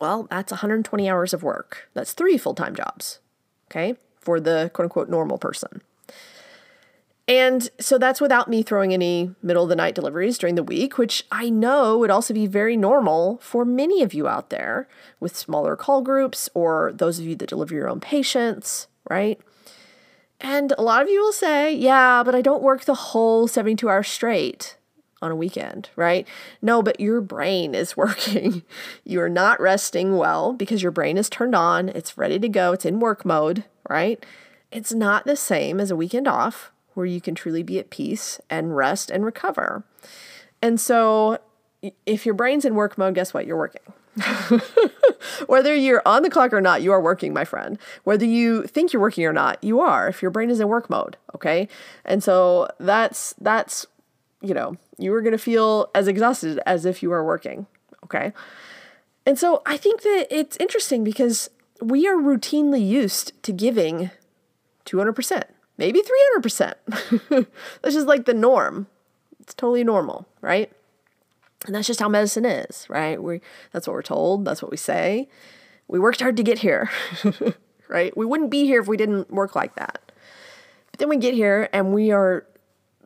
Well, 0.00 0.26
that's 0.30 0.52
120 0.52 1.08
hours 1.08 1.34
of 1.34 1.42
work. 1.42 1.88
That's 1.94 2.12
three 2.12 2.38
full 2.38 2.54
time 2.54 2.74
jobs, 2.74 3.18
okay, 3.70 3.96
for 4.20 4.38
the 4.40 4.70
quote 4.72 4.86
unquote 4.86 5.08
normal 5.08 5.38
person. 5.38 5.82
And 7.26 7.70
so 7.78 7.96
that's 7.96 8.20
without 8.20 8.48
me 8.48 8.64
throwing 8.64 8.92
any 8.92 9.36
middle 9.40 9.62
of 9.62 9.68
the 9.68 9.76
night 9.76 9.94
deliveries 9.94 10.36
during 10.36 10.56
the 10.56 10.64
week, 10.64 10.98
which 10.98 11.24
I 11.30 11.48
know 11.48 11.96
would 11.98 12.10
also 12.10 12.34
be 12.34 12.48
very 12.48 12.76
normal 12.76 13.38
for 13.38 13.64
many 13.64 14.02
of 14.02 14.12
you 14.12 14.26
out 14.26 14.50
there 14.50 14.88
with 15.20 15.36
smaller 15.36 15.76
call 15.76 16.02
groups 16.02 16.48
or 16.54 16.90
those 16.92 17.20
of 17.20 17.26
you 17.26 17.36
that 17.36 17.48
deliver 17.48 17.72
your 17.72 17.88
own 17.88 18.00
patients, 18.00 18.88
right? 19.08 19.40
And 20.40 20.72
a 20.78 20.82
lot 20.82 21.02
of 21.02 21.08
you 21.08 21.20
will 21.20 21.32
say, 21.32 21.72
yeah, 21.72 22.22
but 22.24 22.34
I 22.34 22.40
don't 22.40 22.62
work 22.62 22.84
the 22.84 22.94
whole 22.94 23.46
72 23.46 23.88
hours 23.88 24.08
straight 24.08 24.76
on 25.22 25.30
a 25.30 25.36
weekend, 25.36 25.90
right? 25.96 26.26
No, 26.62 26.82
but 26.82 26.98
your 26.98 27.20
brain 27.20 27.74
is 27.74 27.96
working. 27.96 28.62
You're 29.04 29.28
not 29.28 29.60
resting 29.60 30.16
well 30.16 30.52
because 30.52 30.82
your 30.82 30.92
brain 30.92 31.18
is 31.18 31.28
turned 31.28 31.54
on, 31.54 31.90
it's 31.90 32.16
ready 32.16 32.38
to 32.38 32.48
go, 32.48 32.72
it's 32.72 32.86
in 32.86 33.00
work 33.00 33.24
mode, 33.24 33.64
right? 33.88 34.24
It's 34.70 34.94
not 34.94 35.26
the 35.26 35.36
same 35.36 35.80
as 35.80 35.90
a 35.90 35.96
weekend 35.96 36.26
off 36.26 36.70
where 36.94 37.06
you 37.06 37.20
can 37.20 37.34
truly 37.34 37.62
be 37.62 37.78
at 37.78 37.90
peace 37.90 38.40
and 38.48 38.76
rest 38.76 39.10
and 39.10 39.24
recover. 39.24 39.84
And 40.62 40.80
so 40.80 41.38
if 42.06 42.24
your 42.24 42.34
brain's 42.34 42.64
in 42.64 42.74
work 42.74 42.96
mode, 42.96 43.14
guess 43.14 43.34
what? 43.34 43.46
You're 43.46 43.56
working. 43.56 43.82
Whether 45.46 45.74
you're 45.74 46.02
on 46.04 46.22
the 46.22 46.30
clock 46.30 46.52
or 46.52 46.60
not, 46.60 46.82
you 46.82 46.92
are 46.92 47.00
working, 47.00 47.32
my 47.32 47.44
friend. 47.44 47.78
Whether 48.04 48.26
you 48.26 48.66
think 48.66 48.92
you're 48.92 49.02
working 49.02 49.24
or 49.24 49.32
not, 49.32 49.62
you 49.62 49.80
are 49.80 50.08
if 50.08 50.22
your 50.22 50.30
brain 50.30 50.50
is 50.50 50.60
in 50.60 50.68
work 50.68 50.90
mode, 50.90 51.16
okay? 51.34 51.68
And 52.04 52.22
so 52.22 52.68
that's 52.78 53.34
that's 53.40 53.86
you 54.42 54.54
know, 54.54 54.76
you 54.98 55.12
are 55.14 55.20
going 55.20 55.32
to 55.32 55.38
feel 55.38 55.90
as 55.94 56.08
exhausted 56.08 56.60
as 56.66 56.84
if 56.86 57.02
you 57.02 57.12
are 57.12 57.24
working, 57.24 57.66
okay? 58.04 58.32
And 59.26 59.38
so 59.38 59.62
I 59.66 59.76
think 59.76 60.02
that 60.02 60.26
it's 60.30 60.56
interesting 60.56 61.04
because 61.04 61.50
we 61.80 62.08
are 62.08 62.16
routinely 62.16 62.86
used 62.86 63.32
to 63.42 63.52
giving 63.52 64.10
200%, 64.86 65.42
maybe 65.76 66.02
300%. 66.40 66.74
That's 67.82 67.94
just 67.94 68.06
like 68.06 68.24
the 68.24 68.34
norm. 68.34 68.86
It's 69.40 69.54
totally 69.54 69.84
normal, 69.84 70.26
right? 70.40 70.72
And 71.66 71.74
that's 71.74 71.86
just 71.86 72.00
how 72.00 72.08
medicine 72.08 72.46
is, 72.46 72.86
right? 72.88 73.22
We 73.22 73.40
that's 73.72 73.86
what 73.86 73.94
we're 73.94 74.02
told, 74.02 74.44
that's 74.44 74.62
what 74.62 74.70
we 74.70 74.76
say. 74.76 75.28
We 75.88 75.98
worked 75.98 76.20
hard 76.20 76.36
to 76.36 76.42
get 76.42 76.60
here. 76.60 76.90
right? 77.88 78.16
We 78.16 78.24
wouldn't 78.24 78.50
be 78.50 78.64
here 78.64 78.80
if 78.80 78.88
we 78.88 78.96
didn't 78.96 79.30
work 79.30 79.54
like 79.54 79.74
that. 79.74 80.12
But 80.90 81.00
then 81.00 81.08
we 81.08 81.16
get 81.16 81.34
here 81.34 81.68
and 81.72 81.92
we 81.92 82.12
are 82.12 82.46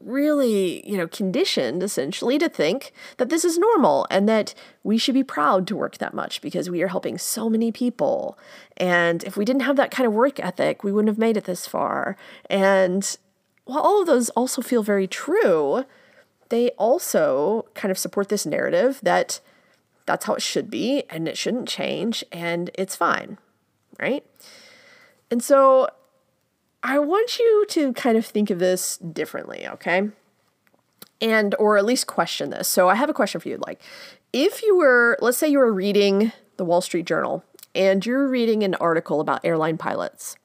really, 0.01 0.87
you 0.89 0.99
know, 0.99 1.09
conditioned 1.09 1.83
essentially 1.83 2.39
to 2.39 2.49
think 2.49 2.93
that 3.17 3.31
this 3.31 3.45
is 3.45 3.59
normal 3.59 4.07
and 4.11 4.29
that 4.29 4.55
we 4.83 4.99
should 4.99 5.15
be 5.15 5.25
proud 5.25 5.67
to 5.67 5.77
work 5.77 5.97
that 5.99 6.13
much 6.13 6.43
because 6.43 6.69
we 6.69 6.83
are 6.83 6.89
helping 6.89 7.17
so 7.17 7.49
many 7.49 7.73
people. 7.73 8.39
And 8.77 9.25
if 9.25 9.37
we 9.37 9.47
didn't 9.47 9.63
have 9.63 9.77
that 9.77 9.91
kind 9.91 10.07
of 10.07 10.13
work 10.13 10.39
ethic, 10.39 10.85
we 10.85 10.93
wouldn't 10.93 11.09
have 11.09 11.19
made 11.19 11.39
it 11.39 11.45
this 11.45 11.67
far. 11.67 12.17
And 12.51 13.17
while 13.65 13.81
all 13.81 14.03
of 14.03 14.07
those 14.07 14.29
also 14.31 14.61
feel 14.61 14.83
very 14.83 15.07
true, 15.07 15.87
they 16.55 16.71
also 16.71 17.67
kind 17.75 17.91
of 17.91 17.99
support 17.99 18.29
this 18.29 18.47
narrative 18.47 19.01
that 19.03 19.41
that's 20.07 20.27
how 20.27 20.35
it 20.35 20.43
should 20.43 20.71
be 20.71 21.03
and 21.11 21.27
it 21.27 21.37
shouldn't 21.37 21.67
change 21.67 22.25
and 22.31 22.71
it's 22.75 22.95
fine, 22.95 23.39
right? 23.99 24.25
And 25.33 25.43
so 25.43 25.89
I 26.85 27.01
want 27.01 27.41
you 27.41 27.67
to 27.71 27.93
kind 27.95 28.17
of 28.17 28.25
think 28.25 28.51
of 28.51 28.61
this 28.61 28.99
differently, 28.99 29.67
okay? 29.67 30.11
And 31.21 31.57
or 31.59 31.77
at 31.77 31.85
least 31.85 32.07
question 32.07 32.51
this. 32.51 32.69
So 32.69 32.89
I 32.89 32.95
have 32.95 33.11
a 33.11 33.15
question 33.15 33.41
for 33.41 33.49
you 33.49 33.59
like 33.67 33.81
if 34.33 34.63
you 34.63 34.77
were 34.77 35.19
let's 35.21 35.39
say 35.39 35.49
you 35.49 35.59
were 35.59 35.73
reading 35.73 36.31
the 36.57 36.65
Wall 36.65 36.83
Street 36.83 37.07
Journal 37.07 37.43
and 37.75 38.07
you're 38.07 38.29
reading 38.29 38.63
an 38.63 38.77
article 38.77 39.21
about 39.21 39.45
airline 39.45 39.77
pilots 39.77 40.37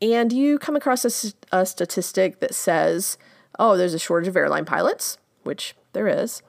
and 0.00 0.32
you 0.32 0.58
come 0.58 0.76
across 0.76 1.04
a, 1.04 1.34
a 1.54 1.66
statistic 1.66 2.40
that 2.40 2.54
says, 2.54 3.18
"Oh, 3.60 3.76
there's 3.76 3.94
a 3.94 3.98
shortage 3.98 4.28
of 4.28 4.36
airline 4.36 4.64
pilots," 4.64 5.18
which 5.44 5.76
there 5.92 6.08
is. 6.08 6.42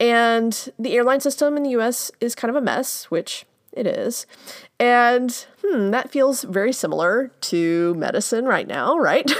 And 0.00 0.72
the 0.78 0.94
airline 0.94 1.20
system 1.20 1.56
in 1.56 1.62
the 1.62 1.70
US 1.70 2.10
is 2.20 2.34
kind 2.34 2.48
of 2.48 2.56
a 2.56 2.64
mess, 2.64 3.04
which 3.04 3.44
it 3.72 3.86
is. 3.86 4.26
And 4.78 5.46
hmm, 5.62 5.90
that 5.90 6.10
feels 6.10 6.42
very 6.42 6.72
similar 6.72 7.30
to 7.42 7.94
medicine 7.94 8.46
right 8.46 8.66
now, 8.66 8.96
right? 8.98 9.30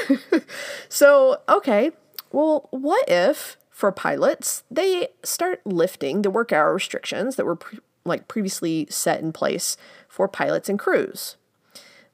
so, 0.89 1.39
okay, 1.49 1.93
well, 2.31 2.69
what 2.71 3.09
if 3.09 3.57
for 3.71 3.93
pilots 3.93 4.65
they 4.71 5.09
start 5.23 5.61
lifting 5.65 6.23
the 6.23 6.31
work 6.31 6.53
hour 6.53 6.73
restrictions 6.73 7.37
that 7.37 7.47
were 7.47 7.57
pre- 7.57 7.81
like 8.05 8.29
previously 8.29 8.87
set 8.91 9.21
in 9.21 9.33
place 9.33 9.77
for 10.09 10.29
pilots 10.29 10.69
and 10.69 10.79
crews? 10.79 11.37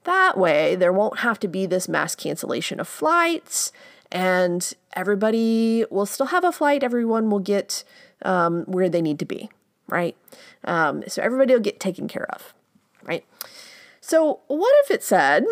That 0.05 0.39
way, 0.39 0.75
there 0.75 0.93
won't 0.93 1.19
have 1.19 1.39
to 1.41 1.49
be 1.49 1.67
this 1.67 1.89
mass 1.89 2.15
cancellation 2.15 2.81
of 2.81 2.89
flights, 2.89 3.73
and 4.11 4.73
everybody 4.95 5.85
will 5.91 6.07
still 6.07 6.27
have 6.27 6.45
a 6.45 6.53
flight. 6.53 6.83
Everyone 6.83 7.31
will 7.31 7.41
get 7.41 7.85
um, 8.23 8.65
where 8.65 8.89
they 8.89 9.03
need 9.03 9.19
to 9.19 9.25
be, 9.25 9.51
right? 9.89 10.17
Um, 10.65 11.05
so 11.07 11.23
everybody 11.23 11.53
will 11.53 11.61
get 11.61 11.81
taken 11.81 12.09
care 12.09 12.27
of, 12.33 12.55
right? 13.03 13.25
So, 14.09 14.41
what 14.47 14.73
if 14.85 14.91
it 14.91 15.03
said 15.03 15.45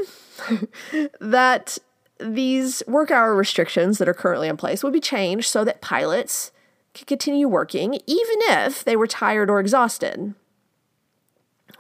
that 1.20 1.78
these 2.18 2.82
work 2.86 3.10
hour 3.10 3.34
restrictions 3.34 3.98
that 3.98 4.08
are 4.08 4.14
currently 4.14 4.48
in 4.48 4.56
place 4.56 4.82
would 4.82 4.94
be 4.94 5.00
changed 5.00 5.48
so 5.48 5.62
that 5.64 5.82
pilots 5.82 6.52
could 6.94 7.06
continue 7.06 7.48
working 7.48 8.00
even 8.06 8.38
if 8.48 8.82
they 8.82 8.96
were 8.96 9.06
tired 9.06 9.50
or 9.50 9.60
exhausted? 9.60 10.34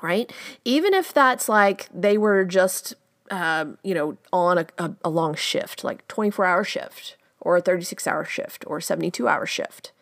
Right? 0.02 0.30
Even 0.66 0.92
if 0.92 1.14
that's 1.14 1.48
like 1.48 1.88
they 1.94 2.18
were 2.18 2.44
just, 2.44 2.92
um, 3.30 3.78
you 3.82 3.94
know, 3.94 4.16
on 4.32 4.58
a, 4.58 4.66
a, 4.78 4.92
a 5.04 5.10
long 5.10 5.34
shift, 5.34 5.84
like 5.84 6.06
24 6.08 6.44
hour 6.44 6.64
shift 6.64 7.16
or 7.40 7.56
a 7.56 7.60
36 7.60 8.06
hour 8.06 8.24
shift 8.24 8.64
or 8.66 8.80
72 8.80 9.26
hour 9.28 9.46
shift. 9.46 9.92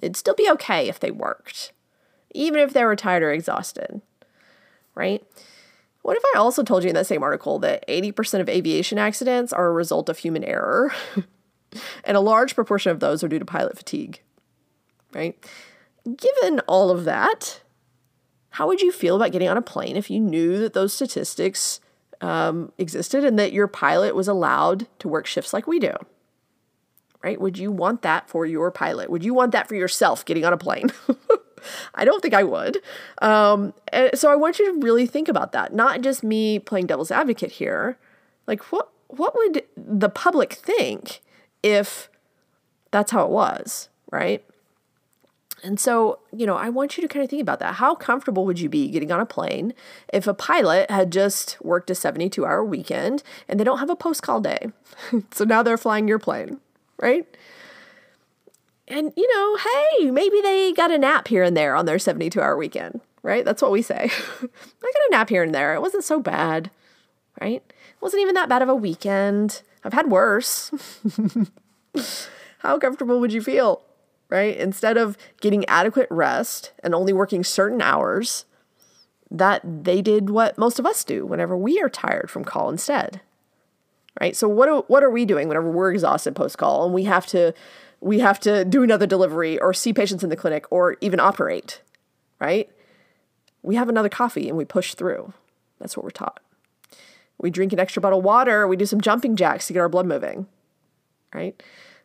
It'd 0.00 0.16
still 0.16 0.34
be 0.34 0.48
okay 0.50 0.88
if 0.88 1.00
they 1.00 1.10
worked 1.10 1.72
even 2.32 2.60
if 2.60 2.72
they 2.72 2.84
were 2.84 2.96
tired 2.96 3.22
or 3.22 3.32
exhausted, 3.32 4.00
right? 4.94 5.24
What 6.02 6.16
if 6.16 6.22
I 6.34 6.38
also 6.38 6.62
told 6.62 6.82
you 6.82 6.88
in 6.88 6.94
that 6.94 7.06
same 7.06 7.22
article 7.22 7.58
that 7.60 7.86
80% 7.88 8.40
of 8.40 8.48
aviation 8.48 8.98
accidents 8.98 9.52
are 9.52 9.66
a 9.66 9.72
result 9.72 10.08
of 10.08 10.18
human 10.18 10.44
error? 10.44 10.92
and 12.04 12.16
a 12.16 12.20
large 12.20 12.54
proportion 12.54 12.92
of 12.92 13.00
those 13.00 13.22
are 13.22 13.28
due 13.28 13.38
to 13.38 13.44
pilot 13.44 13.76
fatigue, 13.76 14.22
right? 15.12 15.36
Given 16.04 16.60
all 16.60 16.90
of 16.90 17.04
that, 17.04 17.62
how 18.50 18.66
would 18.66 18.80
you 18.80 18.92
feel 18.92 19.16
about 19.16 19.32
getting 19.32 19.48
on 19.48 19.56
a 19.56 19.62
plane 19.62 19.96
if 19.96 20.10
you 20.10 20.20
knew 20.20 20.58
that 20.58 20.72
those 20.72 20.92
statistics 20.92 21.80
um, 22.20 22.72
existed 22.78 23.24
and 23.24 23.38
that 23.38 23.52
your 23.52 23.66
pilot 23.66 24.14
was 24.14 24.28
allowed 24.28 24.86
to 24.98 25.08
work 25.08 25.26
shifts 25.26 25.52
like 25.52 25.66
we 25.66 25.78
do? 25.78 25.92
Right? 27.22 27.40
Would 27.40 27.58
you 27.58 27.72
want 27.72 28.02
that 28.02 28.28
for 28.28 28.46
your 28.46 28.70
pilot? 28.70 29.10
Would 29.10 29.24
you 29.24 29.34
want 29.34 29.52
that 29.52 29.68
for 29.68 29.74
yourself 29.74 30.24
getting 30.24 30.44
on 30.44 30.52
a 30.52 30.58
plane? 30.58 30.90
I 31.94 32.04
don't 32.04 32.22
think 32.22 32.34
I 32.34 32.44
would. 32.44 32.78
Um, 33.20 33.74
so 34.14 34.30
I 34.30 34.36
want 34.36 34.58
you 34.58 34.72
to 34.72 34.80
really 34.80 35.06
think 35.06 35.28
about 35.28 35.52
that, 35.52 35.74
not 35.74 36.00
just 36.00 36.22
me 36.22 36.60
playing 36.60 36.86
devil's 36.86 37.10
advocate 37.10 37.52
here. 37.52 37.98
Like, 38.46 38.72
what 38.72 38.88
what 39.08 39.34
would 39.34 39.64
the 39.76 40.08
public 40.08 40.52
think 40.52 41.20
if 41.62 42.08
that's 42.90 43.10
how 43.10 43.24
it 43.24 43.30
was, 43.30 43.88
right? 44.10 44.44
And 45.62 45.80
so, 45.80 46.20
you 46.32 46.46
know, 46.46 46.56
I 46.56 46.68
want 46.68 46.96
you 46.96 47.02
to 47.02 47.08
kind 47.08 47.24
of 47.24 47.30
think 47.30 47.42
about 47.42 47.58
that. 47.60 47.74
How 47.74 47.94
comfortable 47.94 48.44
would 48.44 48.60
you 48.60 48.68
be 48.68 48.88
getting 48.88 49.10
on 49.10 49.20
a 49.20 49.26
plane 49.26 49.74
if 50.12 50.26
a 50.26 50.34
pilot 50.34 50.90
had 50.90 51.10
just 51.10 51.56
worked 51.60 51.90
a 51.90 51.94
72 51.94 52.44
hour 52.44 52.64
weekend 52.64 53.22
and 53.48 53.58
they 53.58 53.64
don't 53.64 53.78
have 53.78 53.90
a 53.90 53.96
post 53.96 54.22
call 54.22 54.40
day? 54.40 54.68
so 55.32 55.44
now 55.44 55.62
they're 55.62 55.76
flying 55.76 56.06
your 56.06 56.18
plane, 56.18 56.60
right? 56.98 57.26
And, 58.86 59.12
you 59.16 59.34
know, 59.34 59.56
hey, 59.56 60.10
maybe 60.10 60.40
they 60.40 60.72
got 60.72 60.90
a 60.90 60.98
nap 60.98 61.28
here 61.28 61.42
and 61.42 61.56
there 61.56 61.74
on 61.74 61.86
their 61.86 61.98
72 61.98 62.40
hour 62.40 62.56
weekend, 62.56 63.00
right? 63.22 63.44
That's 63.44 63.60
what 63.60 63.72
we 63.72 63.82
say. 63.82 64.10
I 64.42 64.42
got 64.42 65.08
a 65.08 65.10
nap 65.10 65.28
here 65.28 65.42
and 65.42 65.54
there. 65.54 65.74
It 65.74 65.82
wasn't 65.82 66.04
so 66.04 66.20
bad, 66.20 66.70
right? 67.40 67.62
It 67.68 68.00
wasn't 68.00 68.22
even 68.22 68.34
that 68.34 68.48
bad 68.48 68.62
of 68.62 68.68
a 68.68 68.74
weekend. 68.74 69.62
I've 69.84 69.92
had 69.92 70.10
worse. 70.10 70.70
How 72.58 72.78
comfortable 72.78 73.20
would 73.20 73.32
you 73.32 73.42
feel, 73.42 73.82
right? 74.30 74.56
Instead 74.56 74.96
of 74.96 75.16
getting 75.40 75.64
adequate 75.66 76.08
rest 76.10 76.72
and 76.82 76.94
only 76.94 77.12
working 77.12 77.44
certain 77.44 77.80
hours, 77.80 78.44
that 79.30 79.60
they 79.84 80.00
did 80.02 80.30
what 80.30 80.56
most 80.58 80.78
of 80.78 80.86
us 80.86 81.04
do 81.04 81.26
whenever 81.26 81.56
we 81.56 81.80
are 81.80 81.88
tired 81.88 82.30
from 82.30 82.44
call 82.44 82.70
instead. 82.70 83.20
Right? 84.20 84.34
So 84.34 84.48
what 84.48 84.66
do, 84.66 84.84
what 84.88 85.04
are 85.04 85.10
we 85.10 85.24
doing 85.24 85.48
whenever 85.48 85.70
we're 85.70 85.92
exhausted 85.92 86.34
post 86.34 86.58
call 86.58 86.84
and 86.84 86.92
we 86.92 87.04
have 87.04 87.26
to 87.26 87.54
we 88.00 88.20
have 88.20 88.38
to 88.40 88.64
do 88.64 88.82
another 88.82 89.06
delivery 89.06 89.58
or 89.58 89.74
see 89.74 89.92
patients 89.92 90.22
in 90.22 90.30
the 90.30 90.36
clinic 90.36 90.66
or 90.70 90.96
even 91.00 91.18
operate, 91.18 91.82
right? 92.40 92.70
We 93.62 93.74
have 93.74 93.88
another 93.88 94.08
coffee 94.08 94.48
and 94.48 94.56
we 94.56 94.64
push 94.64 94.94
through. 94.94 95.32
That's 95.80 95.96
what 95.96 96.04
we're 96.04 96.10
taught. 96.10 96.40
We 97.38 97.50
drink 97.50 97.72
an 97.72 97.80
extra 97.80 98.00
bottle 98.00 98.20
of 98.20 98.24
water, 98.24 98.66
we 98.68 98.76
do 98.76 98.86
some 98.86 99.00
jumping 99.00 99.36
jacks 99.36 99.66
to 99.66 99.72
get 99.72 99.80
our 99.80 99.88
blood 99.88 100.06
moving, 100.06 100.46
right? 101.34 101.60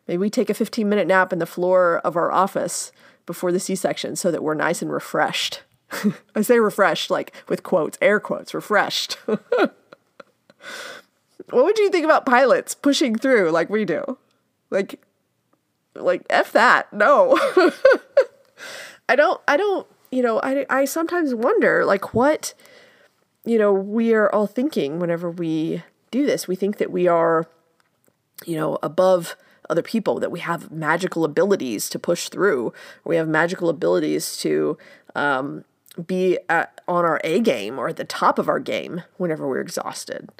Maybe 0.06 0.18
we 0.18 0.30
take 0.30 0.50
a 0.50 0.54
15 0.54 0.88
minute 0.88 1.06
nap 1.06 1.32
in 1.32 1.38
the 1.38 1.46
floor 1.46 2.00
of 2.04 2.16
our 2.16 2.30
office 2.30 2.92
before 3.26 3.52
the 3.52 3.60
C 3.60 3.74
section 3.74 4.16
so 4.16 4.30
that 4.30 4.42
we're 4.42 4.54
nice 4.54 4.82
and 4.82 4.92
refreshed. 4.92 5.62
I 6.34 6.42
say 6.42 6.58
refreshed, 6.58 7.10
like 7.10 7.32
with 7.48 7.62
quotes, 7.62 7.98
air 8.02 8.20
quotes, 8.20 8.52
refreshed. 8.54 9.14
what 9.24 9.74
would 11.50 11.78
you 11.78 11.90
think 11.90 12.04
about 12.04 12.26
pilots 12.26 12.74
pushing 12.74 13.16
through 13.16 13.50
like 13.50 13.70
we 13.70 13.84
do? 13.84 14.18
Like, 14.70 15.00
like 15.96 16.24
f 16.30 16.52
that 16.52 16.92
no 16.92 17.38
i 19.08 19.16
don't 19.16 19.40
i 19.46 19.56
don't 19.56 19.86
you 20.10 20.22
know 20.22 20.40
i 20.42 20.66
i 20.70 20.84
sometimes 20.84 21.34
wonder 21.34 21.84
like 21.84 22.14
what 22.14 22.54
you 23.44 23.58
know 23.58 23.72
we 23.72 24.12
are 24.14 24.32
all 24.34 24.46
thinking 24.46 24.98
whenever 24.98 25.30
we 25.30 25.82
do 26.10 26.26
this 26.26 26.48
we 26.48 26.56
think 26.56 26.78
that 26.78 26.90
we 26.90 27.06
are 27.06 27.46
you 28.44 28.56
know 28.56 28.78
above 28.82 29.36
other 29.70 29.82
people 29.82 30.18
that 30.20 30.30
we 30.30 30.40
have 30.40 30.70
magical 30.70 31.24
abilities 31.24 31.88
to 31.88 31.98
push 31.98 32.28
through 32.28 32.72
we 33.04 33.16
have 33.16 33.28
magical 33.28 33.68
abilities 33.68 34.36
to 34.36 34.76
um, 35.14 35.64
be 36.06 36.38
at, 36.48 36.80
on 36.88 37.04
our 37.04 37.20
a 37.24 37.40
game 37.40 37.78
or 37.78 37.88
at 37.88 37.96
the 37.96 38.04
top 38.04 38.38
of 38.38 38.48
our 38.48 38.60
game 38.60 39.02
whenever 39.16 39.48
we're 39.48 39.60
exhausted 39.60 40.30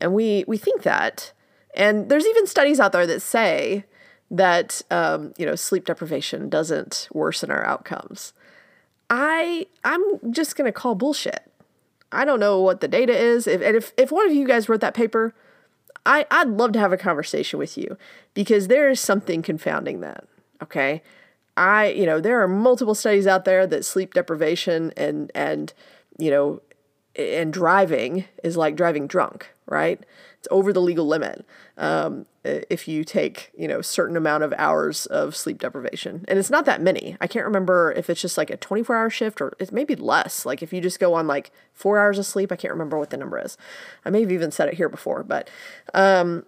and 0.00 0.12
we 0.12 0.44
we 0.46 0.56
think 0.56 0.82
that 0.82 1.32
and 1.74 2.08
there's 2.08 2.26
even 2.26 2.46
studies 2.46 2.78
out 2.78 2.92
there 2.92 3.06
that 3.06 3.20
say 3.20 3.84
that 4.30 4.82
um, 4.90 5.32
you 5.36 5.46
know 5.46 5.54
sleep 5.54 5.84
deprivation 5.84 6.48
doesn't 6.48 7.08
worsen 7.12 7.50
our 7.50 7.64
outcomes. 7.64 8.32
I 9.10 9.66
I'm 9.84 10.32
just 10.32 10.56
gonna 10.56 10.72
call 10.72 10.94
bullshit. 10.94 11.50
I 12.12 12.24
don't 12.24 12.40
know 12.40 12.60
what 12.60 12.80
the 12.80 12.88
data 12.88 13.16
is. 13.16 13.46
If 13.46 13.60
and 13.60 13.76
if 13.76 13.92
if 13.96 14.12
one 14.12 14.26
of 14.26 14.34
you 14.34 14.46
guys 14.46 14.68
wrote 14.68 14.80
that 14.80 14.94
paper, 14.94 15.34
I 16.06 16.26
I'd 16.30 16.48
love 16.48 16.72
to 16.72 16.78
have 16.78 16.92
a 16.92 16.98
conversation 16.98 17.58
with 17.58 17.78
you 17.78 17.96
because 18.34 18.68
there 18.68 18.88
is 18.88 19.00
something 19.00 19.42
confounding 19.42 20.00
that. 20.00 20.24
Okay, 20.62 21.02
I 21.56 21.88
you 21.88 22.06
know 22.06 22.20
there 22.20 22.42
are 22.42 22.48
multiple 22.48 22.94
studies 22.94 23.26
out 23.26 23.44
there 23.44 23.66
that 23.66 23.84
sleep 23.84 24.14
deprivation 24.14 24.92
and 24.96 25.30
and 25.34 25.72
you 26.18 26.30
know 26.30 26.60
and 27.16 27.52
driving 27.52 28.24
is 28.42 28.56
like 28.56 28.76
driving 28.76 29.06
drunk, 29.06 29.48
right? 29.66 30.04
Over 30.50 30.72
the 30.72 30.80
legal 30.80 31.06
limit. 31.06 31.46
Um, 31.76 32.26
if 32.44 32.86
you 32.86 33.04
take 33.04 33.50
you 33.56 33.66
know 33.66 33.80
certain 33.80 34.16
amount 34.16 34.44
of 34.44 34.52
hours 34.58 35.06
of 35.06 35.34
sleep 35.34 35.58
deprivation. 35.58 36.24
And 36.28 36.38
it's 36.38 36.50
not 36.50 36.66
that 36.66 36.80
many. 36.80 37.16
I 37.20 37.26
can't 37.26 37.46
remember 37.46 37.92
if 37.92 38.10
it's 38.10 38.20
just 38.20 38.36
like 38.36 38.50
a 38.50 38.56
24 38.56 38.96
hour 38.96 39.10
shift 39.10 39.40
or 39.40 39.54
it's 39.58 39.72
maybe 39.72 39.96
less. 39.96 40.44
Like 40.44 40.62
if 40.62 40.72
you 40.72 40.80
just 40.80 41.00
go 41.00 41.14
on 41.14 41.26
like 41.26 41.50
four 41.72 41.98
hours 41.98 42.18
of 42.18 42.26
sleep 42.26 42.52
i 42.52 42.56
can't 42.56 42.72
remember 42.72 42.98
what 42.98 43.10
the 43.10 43.16
number 43.16 43.38
is. 43.38 43.56
I 44.04 44.10
may 44.10 44.20
have 44.20 44.32
even 44.32 44.50
said 44.50 44.68
it 44.68 44.74
here 44.74 44.88
before 44.88 45.22
but 45.22 45.48
um, 45.94 46.44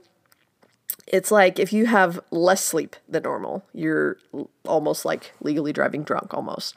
it's 1.07 1.31
like 1.31 1.59
if 1.59 1.73
you 1.73 1.87
have 1.87 2.21
less 2.31 2.63
sleep 2.63 2.97
than 3.09 3.23
normal 3.23 3.65
you're 3.73 4.19
almost 4.67 5.05
like 5.05 5.33
legally 5.41 5.73
driving 5.73 6.03
drunk 6.03 6.35
almost. 6.35 6.77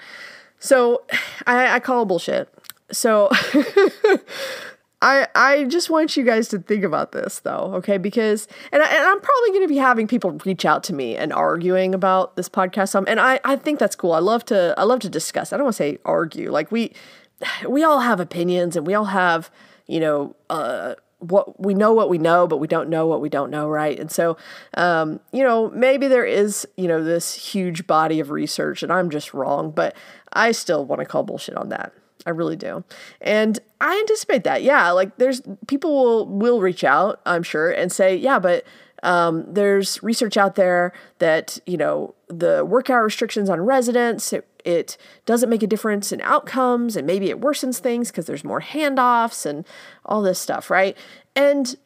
So 0.60 1.04
i, 1.48 1.76
I 1.76 1.80
call 1.80 2.06
bullshit. 2.06 2.54
So 2.92 3.30
I 5.02 5.28
I 5.34 5.64
just 5.66 5.90
want 5.90 6.18
you 6.18 6.24
guys 6.26 6.50
to 6.50 6.60
think 6.60 6.84
about 6.84 7.12
this 7.12 7.40
though, 7.40 7.74
okay? 7.76 7.98
Because 7.98 8.48
and, 8.72 8.82
I, 8.84 8.88
and 8.88 9.06
I'm 9.06 9.22
probably 9.22 9.50
going 9.50 9.64
to 9.64 9.68
be 9.68 9.78
having 9.78 10.08
people 10.08 10.32
reach 10.46 10.66
out 10.66 10.84
to 10.86 10.94
me 10.94 11.16
and 11.16 11.32
arguing 11.32 11.96
about 11.96 12.36
this 12.36 12.50
podcast. 12.50 13.02
And 13.08 13.20
I 13.20 13.40
I 13.46 13.56
think 13.56 13.80
that's 13.80 13.96
cool. 13.96 14.12
I 14.12 14.20
love 14.20 14.44
to 14.46 14.74
I 14.78 14.84
love 14.84 15.00
to 15.02 15.10
discuss. 15.10 15.54
I 15.54 15.58
don't 15.58 15.66
want 15.66 15.76
to 15.76 15.84
say 15.84 16.00
argue. 16.04 16.52
Like 16.52 16.72
we 16.72 16.94
we 17.68 17.84
all 17.84 18.00
have 18.00 18.20
opinions 18.20 18.76
and 18.76 18.86
we 18.86 18.94
all 18.94 19.06
have 19.06 19.50
you 19.88 20.00
know 20.00 20.36
uh 20.50 20.96
what 21.20 21.62
we 21.62 21.74
know 21.74 21.94
what 21.94 22.10
we 22.10 22.18
know, 22.18 22.48
but 22.48 22.58
we 22.58 22.68
don't 22.68 22.90
know 22.90 23.06
what 23.06 23.22
we 23.22 23.30
don't 23.30 23.52
know, 23.52 23.68
right? 23.68 24.00
And 24.00 24.10
so, 24.10 24.38
um, 24.76 25.20
you 25.34 25.44
know, 25.44 25.70
maybe 25.72 26.08
there 26.08 26.26
is, 26.26 26.66
you 26.78 26.88
know, 26.88 27.04
this 27.04 27.34
huge 27.34 27.86
body 27.86 28.22
of 28.22 28.32
research 28.32 28.84
and 28.84 28.92
I'm 28.92 29.10
just 29.10 29.34
wrong, 29.34 29.72
but 29.72 29.96
I 30.32 30.54
still 30.54 30.86
want 30.86 31.00
to 31.00 31.06
call 31.06 31.24
bullshit 31.24 31.58
on 31.58 31.70
that. 31.70 31.92
I 32.26 32.32
really 32.32 32.56
do. 32.56 32.84
And 33.22 33.60
I 33.80 33.98
anticipate 34.00 34.44
that. 34.44 34.62
Yeah, 34.64 34.92
like 34.92 35.18
there's 35.18 35.42
people 35.68 35.94
will 35.94 36.26
will 36.28 36.62
reach 36.62 36.84
out, 36.84 37.22
I'm 37.26 37.44
sure, 37.44 37.72
and 37.72 37.92
say, 37.92 38.16
"Yeah, 38.16 38.40
but 38.40 38.66
um, 39.04 39.46
there's 39.54 40.02
research 40.04 40.38
out 40.38 40.56
there 40.56 40.94
that 41.20 41.60
you 41.66 41.78
know 41.78 42.16
the 42.28 42.66
work 42.66 42.90
hour 42.90 43.04
restrictions 43.04 43.50
on 43.50 43.62
residents 43.62 44.34
it, 44.34 44.48
it 44.66 44.98
doesn't 45.26 45.50
make 45.50 45.64
a 45.64 45.68
difference 45.68 46.12
in 46.12 46.22
outcomes 46.22 46.96
and 46.96 47.08
maybe 47.08 47.30
it 47.30 47.40
worsens 47.40 47.80
things 47.80 48.12
because 48.12 48.26
there's 48.26 48.44
more 48.44 48.62
handoffs 48.62 49.46
and 49.46 49.66
all 50.06 50.22
this 50.22 50.40
stuff 50.40 50.70
right 50.70 50.98
and 51.36 51.78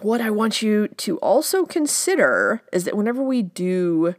what 0.00 0.20
i 0.20 0.30
want 0.30 0.62
you 0.62 0.88
to 0.88 1.18
also 1.18 1.64
consider 1.64 2.62
is 2.72 2.84
that 2.84 2.96
whenever 2.96 3.22
we 3.22 3.42
do 3.42 4.14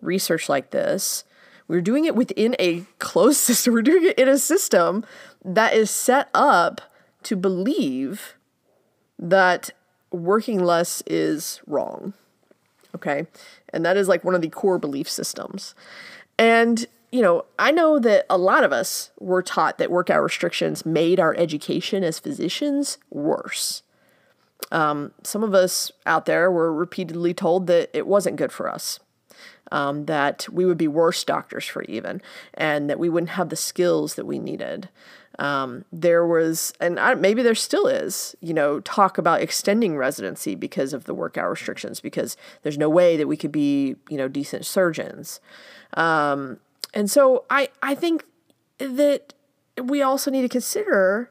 research 0.00 0.48
like 0.48 0.70
this 0.70 1.24
we're 1.68 1.82
doing 1.82 2.06
it 2.06 2.16
within 2.16 2.56
a 2.58 2.84
closed 2.98 3.36
system. 3.38 3.74
We're 3.74 3.82
doing 3.82 4.04
it 4.04 4.18
in 4.18 4.28
a 4.28 4.38
system 4.38 5.04
that 5.44 5.74
is 5.74 5.90
set 5.90 6.28
up 6.34 6.80
to 7.24 7.36
believe 7.36 8.34
that 9.18 9.70
working 10.10 10.64
less 10.64 11.02
is 11.06 11.60
wrong. 11.66 12.14
Okay. 12.94 13.26
And 13.72 13.84
that 13.84 13.96
is 13.96 14.08
like 14.08 14.24
one 14.24 14.34
of 14.34 14.40
the 14.40 14.48
core 14.48 14.78
belief 14.78 15.08
systems. 15.08 15.74
And, 16.38 16.86
you 17.12 17.20
know, 17.20 17.44
I 17.58 17.70
know 17.70 17.98
that 17.98 18.24
a 18.30 18.38
lot 18.38 18.64
of 18.64 18.72
us 18.72 19.10
were 19.20 19.42
taught 19.42 19.78
that 19.78 19.90
work 19.90 20.08
hour 20.08 20.22
restrictions 20.22 20.86
made 20.86 21.20
our 21.20 21.34
education 21.36 22.02
as 22.02 22.18
physicians 22.18 22.96
worse. 23.10 23.82
Um, 24.72 25.12
some 25.22 25.42
of 25.42 25.54
us 25.54 25.92
out 26.06 26.26
there 26.26 26.50
were 26.50 26.72
repeatedly 26.72 27.34
told 27.34 27.66
that 27.66 27.90
it 27.92 28.06
wasn't 28.06 28.36
good 28.36 28.52
for 28.52 28.68
us 28.68 29.00
um, 29.70 30.06
that 30.06 30.46
we 30.50 30.64
would 30.64 30.78
be 30.78 30.88
worse 30.88 31.24
doctors 31.24 31.66
for 31.66 31.82
even, 31.84 32.22
and 32.54 32.88
that 32.88 32.98
we 32.98 33.08
wouldn't 33.08 33.30
have 33.30 33.48
the 33.48 33.56
skills 33.56 34.14
that 34.14 34.26
we 34.26 34.38
needed. 34.38 34.88
Um, 35.38 35.84
there 35.92 36.26
was, 36.26 36.72
and 36.80 36.98
I, 36.98 37.14
maybe 37.14 37.42
there 37.42 37.54
still 37.54 37.86
is, 37.86 38.34
you 38.40 38.52
know, 38.52 38.80
talk 38.80 39.18
about 39.18 39.40
extending 39.40 39.96
residency 39.96 40.56
because 40.56 40.92
of 40.92 41.04
the 41.04 41.14
work 41.14 41.38
hour 41.38 41.50
restrictions, 41.50 42.00
because 42.00 42.36
there's 42.62 42.78
no 42.78 42.88
way 42.88 43.16
that 43.16 43.28
we 43.28 43.36
could 43.36 43.52
be, 43.52 43.94
you 44.08 44.16
know, 44.16 44.26
decent 44.26 44.66
surgeons. 44.66 45.40
Um, 45.94 46.58
and 46.92 47.08
so 47.08 47.44
I, 47.50 47.68
I 47.82 47.94
think 47.94 48.24
that 48.78 49.34
we 49.80 50.02
also 50.02 50.30
need 50.30 50.42
to 50.42 50.48
consider 50.48 51.30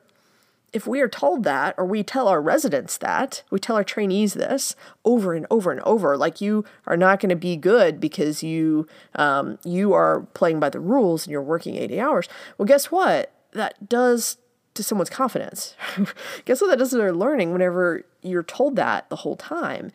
if 0.78 0.86
we 0.86 1.02
are 1.02 1.10
told 1.10 1.44
that, 1.44 1.74
or 1.76 1.86
we 1.86 2.04
tell 2.04 2.28
our 2.28 2.40
residents 2.40 3.00
that, 3.00 3.42
we 3.50 3.58
tell 3.58 3.76
our 3.76 3.84
trainees 3.84 4.36
this 4.36 4.76
over 5.04 5.34
and 5.34 5.48
over 5.50 5.72
and 5.72 5.82
over, 5.82 6.16
like 6.16 6.40
you 6.40 6.63
are 6.86 6.96
not 6.96 7.20
going 7.20 7.32
to 7.32 7.36
be 7.36 7.58
good 7.58 8.00
because 8.00 8.44
you 8.44 8.88
um, 9.16 9.58
you 9.66 9.94
are 9.94 10.22
playing 10.36 10.60
by 10.60 10.70
the 10.70 10.80
rules 10.80 11.26
and 11.26 11.32
you're 11.32 11.42
working 11.42 11.76
80 11.76 12.00
hours. 12.00 12.30
Well, 12.58 12.68
guess 12.68 12.92
what? 12.92 13.34
That 13.54 13.90
does 13.90 14.38
to 14.76 14.84
someone's 14.84 15.10
confidence. 15.10 15.76
guess 16.46 16.62
what 16.62 16.68
that 16.68 16.78
does 16.78 16.92
to 16.92 16.98
their 16.98 17.12
learning 17.12 17.54
whenever 17.54 18.06
you're 18.22 18.44
told 18.44 18.76
that 18.76 19.10
the 19.10 19.18
whole 19.18 19.36
time? 19.36 19.92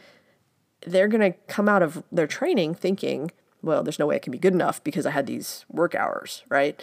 They're 0.85 1.07
going 1.07 1.33
to 1.33 1.38
come 1.47 1.68
out 1.68 1.85
of 1.85 2.03
their 2.11 2.27
training 2.27 2.75
thinking, 2.75 3.31
well, 3.62 3.85
there's 3.85 4.01
no 4.01 4.07
way 4.07 4.16
I 4.16 4.18
can 4.18 4.33
be 4.33 4.38
good 4.38 4.53
enough 4.53 4.83
because 4.83 5.07
I 5.07 5.12
had 5.12 5.27
these 5.27 5.64
work 5.68 5.95
hours, 5.95 6.42
right? 6.49 6.83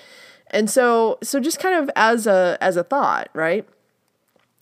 And 0.52 0.70
so 0.70 1.20
so 1.22 1.42
just 1.42 1.60
kind 1.60 1.76
of 1.84 1.92
as 1.98 2.26
a 2.28 2.58
as 2.62 2.78
a 2.78 2.84
thought, 2.86 3.28
right? 3.34 3.68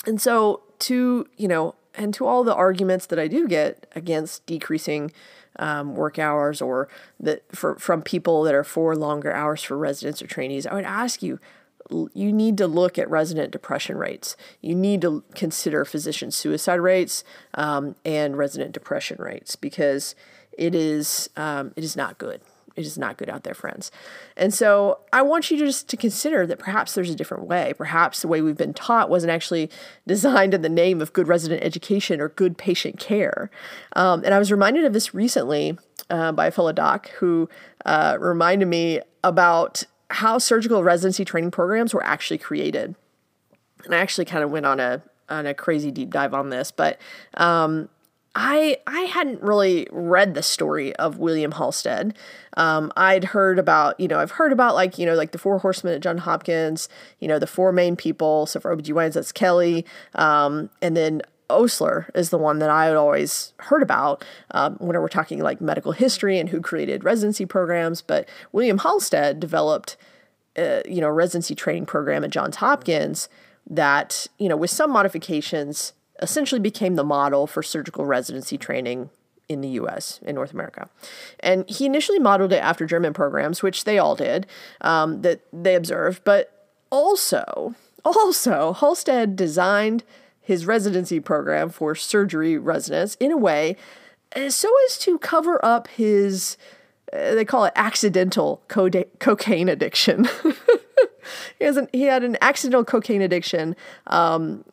And 0.05 0.21
so, 0.21 0.61
to, 0.79 1.27
you 1.37 1.47
know, 1.47 1.75
and 1.95 2.13
to 2.13 2.25
all 2.25 2.43
the 2.43 2.53
arguments 2.53 3.07
that 3.07 3.19
I 3.19 3.27
do 3.27 3.47
get 3.47 3.87
against 3.95 4.45
decreasing 4.45 5.11
um, 5.59 5.95
work 5.95 6.19
hours 6.19 6.61
or 6.61 6.87
that 7.19 7.43
for, 7.55 7.75
from 7.79 8.03
people 8.03 8.43
that 8.43 8.53
are 8.53 8.63
for 8.63 8.95
longer 8.95 9.33
hours 9.33 9.63
for 9.63 9.77
residents 9.77 10.21
or 10.21 10.27
trainees, 10.27 10.67
I 10.67 10.75
would 10.75 10.85
ask 10.85 11.23
you, 11.23 11.39
you 12.13 12.33
need 12.33 12.57
to 12.57 12.67
look 12.67 12.99
at 12.99 13.09
resident 13.09 13.51
depression 13.51 13.97
rates. 13.97 14.35
You 14.61 14.75
need 14.75 15.01
to 15.01 15.23
consider 15.33 15.85
physician 15.85 16.31
suicide 16.31 16.81
rates 16.81 17.23
um, 17.53 17.95
and 18.03 18.37
resident 18.37 18.73
depression 18.73 19.17
rates 19.19 19.55
because 19.55 20.13
it 20.51 20.75
is 20.75 21.29
um, 21.37 21.71
it 21.75 21.83
is 21.83 21.95
not 21.95 22.17
good 22.17 22.41
it 22.77 22.85
is 22.85 22.97
not 22.97 23.17
good 23.17 23.27
out 23.27 23.43
there, 23.43 23.55
friends. 23.55 23.91
And 24.37 24.53
so 24.53 24.99
I 25.11 25.23
want 25.23 25.49
you 25.49 25.57
just 25.57 25.89
to 25.89 25.97
consider 25.97 26.45
that 26.45 26.59
perhaps 26.59 26.93
there's 26.93 27.09
a 27.09 27.15
different 27.15 27.45
way. 27.45 27.73
Perhaps 27.75 28.21
the 28.21 28.27
way 28.27 28.39
we've 28.39 28.55
been 28.55 28.73
taught 28.73 29.09
wasn't 29.09 29.31
actually 29.31 29.71
designed 30.07 30.53
in 30.53 30.61
the 30.61 30.69
name 30.69 31.01
of 31.01 31.11
good 31.11 31.27
resident 31.27 31.63
education 31.63 32.21
or 32.21 32.29
good 32.29 32.57
patient 32.57 32.99
care. 32.99 33.49
Um, 33.93 34.23
and 34.23 34.33
I 34.33 34.39
was 34.39 34.51
reminded 34.51 34.85
of 34.85 34.93
this 34.93 35.13
recently 35.13 35.77
uh, 36.11 36.31
by 36.31 36.47
a 36.47 36.51
fellow 36.51 36.71
doc 36.71 37.09
who 37.17 37.49
uh, 37.85 38.17
reminded 38.19 38.67
me 38.67 39.01
about 39.23 39.83
how 40.11 40.37
surgical 40.37 40.83
residency 40.83 41.25
training 41.25 41.51
programs 41.51 41.93
were 41.93 42.03
actually 42.03 42.37
created. 42.37 42.95
And 43.85 43.95
I 43.95 43.97
actually 43.97 44.25
kind 44.25 44.43
of 44.43 44.51
went 44.51 44.65
on 44.67 44.79
a 44.79 45.01
on 45.29 45.45
a 45.45 45.53
crazy 45.53 45.91
deep 45.91 46.09
dive 46.09 46.33
on 46.33 46.51
this, 46.51 46.71
but 46.71 46.97
um, 47.33 47.89
I 48.39 48.77
I 48.85 49.01
hadn't 49.01 49.41
really 49.41 49.87
read 49.91 50.35
the 50.35 50.43
story 50.43 50.95
of 50.97 51.17
William 51.17 51.53
Halsted. 51.53 52.15
Um, 52.55 52.93
I'd 52.95 53.23
heard 53.23 53.57
about, 53.57 53.99
you 53.99 54.07
know, 54.07 54.19
I've 54.19 54.31
heard 54.31 54.51
about 54.51 54.75
like, 54.75 54.99
you 54.99 55.07
know, 55.07 55.15
like 55.15 55.31
the 55.31 55.39
four 55.39 55.57
horsemen 55.57 55.95
at 55.95 56.01
John 56.01 56.19
Hopkins, 56.19 56.87
you 57.19 57.27
know, 57.27 57.39
the 57.39 57.47
four 57.47 57.71
main 57.71 57.95
people. 57.95 58.45
So 58.45 58.59
for 58.59 58.75
OBGYNs, 58.75 59.13
that's 59.13 59.31
Kelly. 59.31 59.85
Um, 60.13 60.69
and 60.83 60.95
then 60.95 61.23
Osler 61.49 62.11
is 62.13 62.29
the 62.29 62.37
one 62.37 62.59
that 62.59 62.69
I 62.69 62.85
had 62.85 62.95
always 62.95 63.53
heard 63.57 63.81
about 63.81 64.23
um, 64.51 64.75
whenever 64.75 65.01
we're 65.01 65.09
talking 65.09 65.39
like 65.39 65.59
medical 65.59 65.91
history 65.91 66.37
and 66.37 66.49
who 66.49 66.61
created 66.61 67.03
residency 67.03 67.47
programs. 67.47 68.03
But 68.03 68.29
William 68.51 68.77
Halsted 68.77 69.39
developed, 69.39 69.97
uh, 70.55 70.81
you 70.85 71.01
know, 71.01 71.09
residency 71.09 71.55
training 71.55 71.87
program 71.87 72.23
at 72.23 72.29
Johns 72.29 72.57
Hopkins 72.57 73.29
that, 73.67 74.27
you 74.37 74.47
know, 74.47 74.57
with 74.57 74.69
some 74.69 74.91
modifications, 74.91 75.93
essentially 76.21 76.59
became 76.59 76.95
the 76.95 77.03
model 77.03 77.47
for 77.47 77.61
surgical 77.63 78.05
residency 78.05 78.57
training 78.57 79.09
in 79.49 79.61
the 79.61 79.69
US, 79.69 80.19
in 80.23 80.35
North 80.35 80.53
America. 80.53 80.89
And 81.39 81.69
he 81.69 81.85
initially 81.85 82.19
modeled 82.19 82.51
it 82.51 82.61
after 82.61 82.85
German 82.85 83.13
programs, 83.13 83.63
which 83.63 83.85
they 83.85 83.97
all 83.97 84.15
did, 84.15 84.45
um, 84.81 85.21
that 85.21 85.41
they 85.53 85.75
observed, 85.75 86.23
but 86.23 86.67
also, 86.89 87.75
also, 88.03 88.73
Halsted 88.73 89.35
designed 89.35 90.03
his 90.41 90.65
residency 90.65 91.19
program 91.19 91.69
for 91.69 91.95
surgery 91.95 92.57
residents 92.57 93.15
in 93.19 93.31
a 93.31 93.37
way 93.37 93.75
uh, 94.35 94.49
so 94.49 94.69
as 94.87 94.97
to 94.99 95.17
cover 95.19 95.63
up 95.63 95.87
his, 95.87 96.57
uh, 97.13 97.35
they 97.35 97.45
call 97.45 97.65
it 97.65 97.73
accidental 97.75 98.61
cocaine 98.67 99.69
addiction. 99.69 100.27
he, 101.59 101.65
has 101.65 101.77
an, 101.77 101.87
he 101.93 102.03
had 102.03 102.23
an 102.23 102.37
accidental 102.41 102.83
cocaine 102.83 103.21
addiction 103.21 103.75
um, 104.07 104.63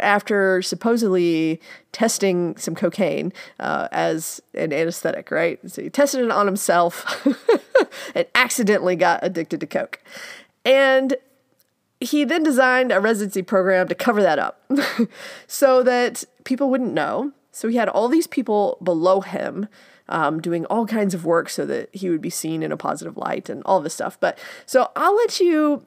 after 0.00 0.62
supposedly 0.62 1.60
testing 1.92 2.56
some 2.56 2.74
cocaine 2.74 3.32
uh, 3.60 3.88
as 3.92 4.40
an 4.54 4.72
anesthetic, 4.72 5.30
right? 5.30 5.58
So 5.70 5.82
he 5.82 5.90
tested 5.90 6.24
it 6.24 6.30
on 6.30 6.46
himself 6.46 7.26
and 8.14 8.26
accidentally 8.34 8.96
got 8.96 9.20
addicted 9.22 9.60
to 9.60 9.66
coke. 9.66 10.00
And 10.64 11.16
he 12.00 12.24
then 12.24 12.42
designed 12.42 12.92
a 12.92 13.00
residency 13.00 13.42
program 13.42 13.88
to 13.88 13.94
cover 13.94 14.22
that 14.22 14.38
up 14.38 14.60
so 15.46 15.82
that 15.82 16.24
people 16.44 16.68
wouldn't 16.70 16.92
know. 16.92 17.32
So 17.52 17.68
he 17.68 17.76
had 17.76 17.88
all 17.88 18.08
these 18.08 18.26
people 18.26 18.78
below 18.82 19.20
him 19.20 19.68
um, 20.08 20.40
doing 20.40 20.66
all 20.66 20.86
kinds 20.86 21.14
of 21.14 21.24
work 21.24 21.48
so 21.48 21.64
that 21.66 21.94
he 21.94 22.10
would 22.10 22.20
be 22.20 22.30
seen 22.30 22.62
in 22.62 22.72
a 22.72 22.76
positive 22.76 23.16
light 23.16 23.48
and 23.48 23.62
all 23.64 23.80
this 23.80 23.94
stuff. 23.94 24.18
But 24.18 24.38
so 24.66 24.90
I'll 24.96 25.16
let 25.16 25.38
you 25.38 25.86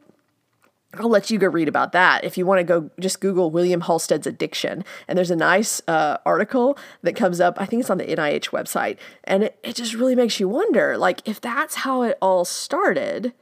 I'll 1.00 1.10
let 1.10 1.30
you 1.30 1.38
go 1.38 1.48
read 1.48 1.68
about 1.68 1.92
that. 1.94 2.24
If 2.24 2.38
you 2.38 2.46
want 2.46 2.60
to 2.60 2.64
go, 2.64 2.90
just 3.00 3.20
Google 3.20 3.52
William 3.52 3.82
Halsted's 3.82 4.28
addiction. 4.28 4.84
And 5.08 5.18
there's 5.18 5.32
a 5.32 5.36
nice 5.36 5.82
uh, 5.88 6.18
article 6.26 6.78
that 7.02 7.16
comes 7.16 7.40
up. 7.40 7.60
I 7.60 7.66
think 7.66 7.82
it's 7.82 7.90
on 7.90 7.98
the 7.98 8.06
NIH 8.06 8.50
website. 8.50 8.98
And 9.24 9.44
it, 9.44 9.60
it 9.64 9.76
just 9.76 9.94
really 9.94 10.16
makes 10.16 10.40
you 10.40 10.48
wonder 10.48 10.98
like, 10.98 11.28
if 11.28 11.42
that's 11.42 11.76
how 11.76 12.04
it 12.04 12.18
all 12.22 12.46
started, 12.46 13.34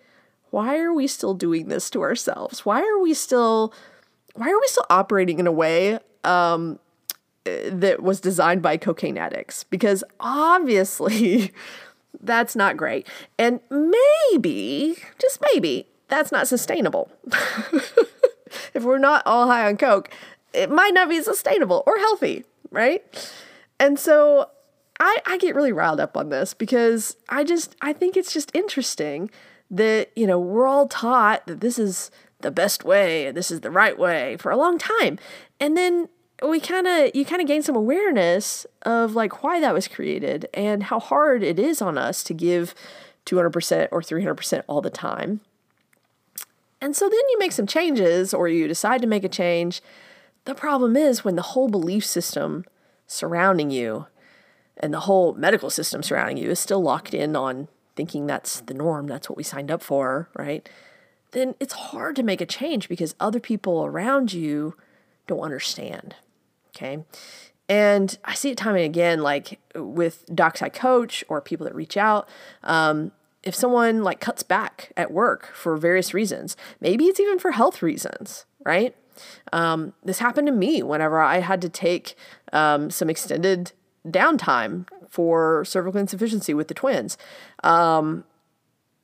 why 0.50 0.78
are 0.80 0.94
we 0.94 1.08
still 1.08 1.34
doing 1.34 1.68
this 1.68 1.90
to 1.92 2.02
ourselves? 2.02 2.66
Why 2.66 2.82
are 2.82 3.00
we 3.00 3.14
still, 3.14 3.74
why 4.36 4.50
are 4.50 4.60
we 4.60 4.68
still 4.68 4.86
operating 4.90 5.40
in 5.40 5.48
a 5.48 5.52
way 5.52 6.00
um, 6.24 6.80
that 7.44 8.04
was 8.04 8.20
designed 8.20 8.62
by 8.62 8.78
cocaine 8.78 9.18
addicts? 9.18 9.64
Because 9.64 10.04
obviously, 10.20 11.52
that's 12.22 12.56
not 12.56 12.78
great. 12.78 13.08
And 13.40 13.60
maybe, 13.70 14.96
just 15.20 15.40
maybe, 15.54 15.88
that's 16.14 16.32
not 16.32 16.48
sustainable. 16.48 17.12
if 18.76 18.84
we're 18.84 19.00
not 19.00 19.24
all 19.26 19.48
high 19.48 19.68
on 19.68 19.78
Coke, 19.78 20.12
it 20.54 20.70
might 20.70 20.94
not 20.94 21.10
be 21.10 21.22
sustainable 21.24 21.82
or 21.88 21.98
healthy, 21.98 22.46
right? 22.70 23.04
And 23.80 23.98
so 23.98 24.50
I, 25.00 25.18
I 25.26 25.40
get 25.40 25.56
really 25.56 25.72
riled 25.72 26.00
up 26.00 26.16
on 26.16 26.30
this 26.30 26.54
because 26.54 27.18
I 27.30 27.44
just 27.44 27.76
I 27.82 27.94
think 27.94 28.16
it's 28.16 28.32
just 28.32 28.56
interesting 28.56 29.32
that, 29.72 30.12
you 30.16 30.28
know, 30.28 30.40
we're 30.40 30.68
all 30.68 30.88
taught 30.88 31.48
that 31.48 31.62
this 31.62 31.80
is 31.80 32.12
the 32.42 32.52
best 32.52 32.84
way 32.84 33.26
and 33.26 33.36
this 33.36 33.50
is 33.50 33.62
the 33.62 33.72
right 33.72 33.98
way 33.98 34.38
for 34.38 34.52
a 34.52 34.58
long 34.58 34.78
time. 34.78 35.18
And 35.60 35.76
then 35.76 36.10
we 36.48 36.60
kind 36.60 36.86
of 36.86 37.10
you 37.16 37.26
kind 37.26 37.42
of 37.42 37.48
gain 37.48 37.64
some 37.64 37.76
awareness 37.76 38.68
of 38.84 39.16
like 39.16 39.42
why 39.42 39.60
that 39.60 39.74
was 39.74 39.88
created 39.88 40.48
and 40.54 40.84
how 40.84 41.00
hard 41.00 41.42
it 41.42 41.58
is 41.58 41.82
on 41.82 41.98
us 41.98 42.24
to 42.26 42.36
give 42.36 42.76
200% 43.26 43.88
or 43.92 44.02
300% 44.02 44.64
all 44.68 44.82
the 44.82 44.92
time 44.92 45.42
and 46.84 46.98
so 46.98 47.08
then 47.08 47.22
you 47.32 47.40
make 47.40 47.54
some 47.54 47.66
changes 47.66 48.34
or 48.34 48.50
you 48.50 48.68
decide 48.68 49.02
to 49.02 49.08
make 49.08 49.24
a 49.24 49.30
change. 49.30 49.82
The 50.44 50.54
problem 50.54 50.98
is 50.98 51.24
when 51.24 51.38
the 51.38 51.42
whole 51.42 51.70
belief 51.70 52.06
system 52.06 52.66
surrounding 53.08 53.72
you 53.72 54.08
and 54.76 54.94
the 54.94 55.00
whole 55.00 55.34
medical 55.36 55.70
system 55.70 56.04
surrounding 56.04 56.36
you 56.36 56.50
is 56.50 56.60
still 56.60 56.82
locked 56.82 57.14
in 57.14 57.38
on 57.38 57.70
thinking 57.96 58.28
that's 58.28 58.60
the 58.60 58.74
norm, 58.74 59.08
that's 59.08 59.30
what 59.30 59.38
we 59.38 59.44
signed 59.44 59.72
up 59.72 59.82
for, 59.82 60.28
right? 60.36 60.68
Then 61.32 61.56
it's 61.62 61.74
hard 61.74 62.18
to 62.18 62.24
make 62.24 62.42
a 62.42 62.46
change 62.46 62.90
because 62.90 63.16
other 63.18 63.40
people 63.40 63.86
around 63.86 64.34
you 64.34 64.76
don't 65.26 65.40
understand. 65.40 66.16
Okay. 66.76 67.06
And 67.70 68.18
I 68.26 68.34
see 68.34 68.50
it 68.50 68.58
time 68.58 68.76
and 68.76 68.84
again, 68.84 69.22
like 69.22 69.62
with 69.74 70.26
docs 70.36 70.62
I 70.62 70.68
coach 70.68 71.24
or 71.30 71.40
people 71.40 71.64
that 71.64 71.76
reach 71.76 71.96
out. 71.96 72.28
Um, 72.62 73.14
if 73.44 73.54
someone 73.54 74.04
like 74.04 74.20
cuts 74.20 74.44
back 74.44 74.92
at 74.96 75.12
work 75.12 75.52
for 75.54 75.76
various 75.78 76.14
reasons, 76.14 76.56
maybe 76.80 77.06
it's 77.06 77.20
even 77.20 77.40
for 77.40 77.52
health 77.52 77.82
reasons, 77.82 78.46
right? 78.66 78.96
Um, 79.52 79.94
this 80.04 80.20
happened 80.20 80.48
to 80.48 80.54
me 80.54 80.82
whenever 80.82 81.22
I 81.22 81.40
had 81.40 81.62
to 81.62 81.70
take 81.70 82.16
um, 82.52 82.90
some 82.90 83.10
extended 83.10 83.74
downtime 84.08 84.88
for 85.10 85.64
cervical 85.66 86.00
insufficiency 86.00 86.54
with 86.54 86.68
the 86.68 86.74
twins. 86.74 87.18
Um, 87.64 88.24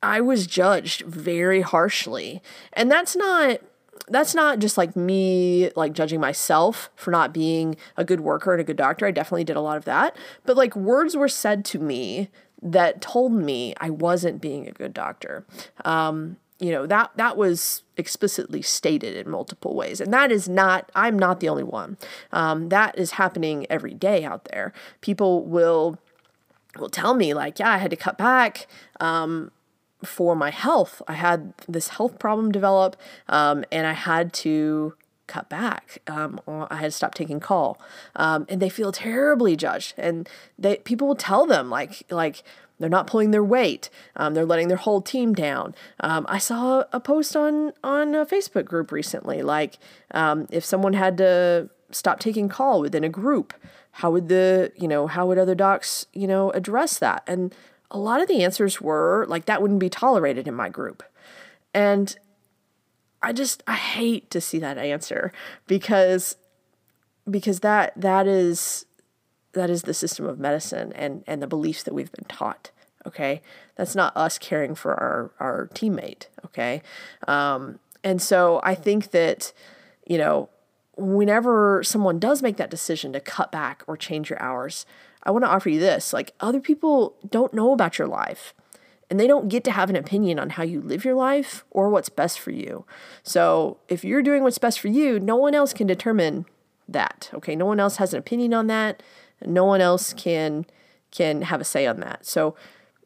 I 0.02 0.20
was 0.20 0.46
judged 0.46 1.02
very 1.02 1.60
harshly, 1.60 2.42
and 2.72 2.90
that's 2.90 3.14
not 3.14 3.60
that's 4.08 4.34
not 4.34 4.58
just 4.58 4.76
like 4.76 4.96
me 4.96 5.70
like 5.76 5.92
judging 5.92 6.20
myself 6.20 6.90
for 6.96 7.10
not 7.10 7.32
being 7.32 7.76
a 7.96 8.04
good 8.04 8.20
worker 8.20 8.52
and 8.52 8.60
a 8.60 8.64
good 8.64 8.76
doctor. 8.76 9.06
I 9.06 9.10
definitely 9.10 9.44
did 9.44 9.56
a 9.56 9.60
lot 9.60 9.76
of 9.76 9.84
that, 9.84 10.16
but 10.44 10.56
like 10.56 10.74
words 10.74 11.16
were 11.16 11.28
said 11.28 11.64
to 11.66 11.78
me 11.78 12.28
that 12.62 13.00
told 13.00 13.32
me 13.32 13.74
I 13.80 13.90
wasn't 13.90 14.40
being 14.40 14.68
a 14.68 14.72
good 14.72 14.92
doctor. 14.92 15.44
Um, 15.84 16.36
you 16.58 16.70
know 16.70 16.86
that 16.86 17.10
that 17.16 17.36
was 17.36 17.82
explicitly 17.96 18.60
stated 18.62 19.16
in 19.16 19.30
multiple 19.30 19.74
ways. 19.74 20.00
And 20.00 20.12
that 20.12 20.30
is 20.30 20.48
not 20.48 20.92
i'm 20.94 21.18
not 21.18 21.40
the 21.40 21.48
only 21.48 21.64
one. 21.64 21.96
Um, 22.32 22.68
that 22.68 22.98
is 22.98 23.12
happening 23.12 23.66
every 23.70 23.94
day 23.94 24.24
out 24.24 24.44
there. 24.44 24.72
People 25.00 25.44
will 25.44 25.98
will 26.78 26.90
tell 26.90 27.14
me 27.14 27.34
like 27.34 27.58
yeah 27.58 27.70
i 27.70 27.78
had 27.78 27.90
to 27.90 27.96
cut 27.96 28.18
back 28.18 28.66
um, 29.00 29.50
for 30.04 30.36
my 30.36 30.50
health. 30.50 31.00
I 31.08 31.14
had 31.14 31.54
this 31.66 31.88
health 31.88 32.18
problem 32.18 32.52
develop 32.52 32.96
um, 33.28 33.64
and 33.72 33.86
i 33.86 33.94
had 33.94 34.32
to 34.34 34.94
cut 35.30 35.48
back. 35.48 35.98
Um, 36.06 36.40
I 36.46 36.76
had 36.76 36.86
to 36.86 36.90
stop 36.90 37.14
taking 37.14 37.40
call, 37.40 37.80
um, 38.16 38.44
and 38.48 38.60
they 38.60 38.68
feel 38.68 38.92
terribly 38.92 39.56
judged. 39.56 39.94
And 39.96 40.28
they 40.58 40.76
people 40.76 41.08
will 41.08 41.14
tell 41.14 41.46
them 41.46 41.70
like 41.70 42.04
like 42.10 42.42
they're 42.78 42.88
not 42.88 43.06
pulling 43.06 43.30
their 43.30 43.44
weight. 43.44 43.90
Um, 44.16 44.34
they're 44.34 44.46
letting 44.46 44.68
their 44.68 44.76
whole 44.76 45.02
team 45.02 45.34
down. 45.34 45.74
Um, 46.00 46.26
I 46.28 46.38
saw 46.38 46.84
a 46.92 46.98
post 46.98 47.36
on 47.36 47.72
on 47.84 48.14
a 48.14 48.26
Facebook 48.26 48.64
group 48.64 48.90
recently, 48.90 49.42
like 49.42 49.78
um, 50.10 50.46
if 50.50 50.64
someone 50.64 50.94
had 50.94 51.16
to 51.18 51.70
stop 51.92 52.18
taking 52.18 52.48
call 52.48 52.80
within 52.80 53.04
a 53.04 53.08
group, 53.08 53.54
how 53.92 54.10
would 54.10 54.28
the 54.28 54.72
you 54.76 54.88
know 54.88 55.06
how 55.06 55.26
would 55.26 55.38
other 55.38 55.54
docs 55.54 56.06
you 56.12 56.26
know 56.26 56.50
address 56.50 56.98
that? 56.98 57.22
And 57.26 57.54
a 57.90 57.98
lot 57.98 58.20
of 58.20 58.28
the 58.28 58.42
answers 58.42 58.80
were 58.80 59.26
like 59.28 59.44
that 59.44 59.62
wouldn't 59.62 59.80
be 59.80 59.90
tolerated 59.90 60.48
in 60.48 60.54
my 60.54 60.68
group, 60.68 61.02
and 61.72 62.16
I 63.22 63.32
just 63.32 63.62
I 63.66 63.74
hate 63.74 64.30
to 64.30 64.40
see 64.40 64.58
that 64.58 64.78
answer 64.78 65.32
because 65.66 66.36
because 67.28 67.60
that 67.60 67.92
that 68.00 68.26
is 68.26 68.86
that 69.52 69.70
is 69.70 69.82
the 69.82 69.94
system 69.94 70.26
of 70.26 70.38
medicine 70.38 70.92
and 70.94 71.24
and 71.26 71.42
the 71.42 71.46
beliefs 71.46 71.82
that 71.82 71.94
we've 71.94 72.12
been 72.12 72.24
taught 72.24 72.70
okay? 73.06 73.40
That's 73.76 73.94
not 73.94 74.14
us 74.16 74.38
caring 74.38 74.74
for 74.74 74.94
our 74.94 75.30
our 75.40 75.68
teammate 75.74 76.26
okay? 76.44 76.82
Um, 77.26 77.78
and 78.02 78.20
so 78.20 78.60
i 78.62 78.74
think 78.74 79.10
that 79.10 79.52
you 80.06 80.18
know 80.18 80.48
whenever 80.96 81.82
someone 81.82 82.18
does 82.18 82.42
make 82.42 82.56
that 82.56 82.70
decision 82.70 83.12
to 83.12 83.20
cut 83.20 83.50
back 83.50 83.82
or 83.86 83.96
change 83.96 84.30
your 84.30 84.40
hours 84.42 84.84
i 85.22 85.30
want 85.30 85.44
to 85.44 85.48
offer 85.48 85.68
you 85.68 85.80
this 85.80 86.12
like 86.12 86.32
other 86.40 86.60
people 86.60 87.16
don't 87.28 87.54
know 87.54 87.72
about 87.72 87.98
your 87.98 88.08
life 88.08 88.54
and 89.10 89.18
they 89.18 89.26
don't 89.26 89.48
get 89.48 89.64
to 89.64 89.72
have 89.72 89.90
an 89.90 89.96
opinion 89.96 90.38
on 90.38 90.50
how 90.50 90.62
you 90.62 90.80
live 90.80 91.04
your 91.04 91.16
life 91.16 91.64
or 91.70 91.90
what's 91.90 92.08
best 92.08 92.38
for 92.38 92.52
you. 92.52 92.86
So, 93.24 93.78
if 93.88 94.04
you're 94.04 94.22
doing 94.22 94.44
what's 94.44 94.58
best 94.58 94.78
for 94.78 94.88
you, 94.88 95.18
no 95.18 95.36
one 95.36 95.54
else 95.54 95.72
can 95.72 95.88
determine 95.88 96.46
that. 96.88 97.28
Okay? 97.34 97.56
No 97.56 97.66
one 97.66 97.80
else 97.80 97.96
has 97.96 98.14
an 98.14 98.20
opinion 98.20 98.54
on 98.54 98.68
that. 98.68 99.02
No 99.44 99.64
one 99.64 99.80
else 99.80 100.12
can 100.12 100.64
can 101.10 101.42
have 101.42 101.60
a 101.60 101.64
say 101.64 101.86
on 101.86 101.98
that. 102.00 102.24
So, 102.24 102.54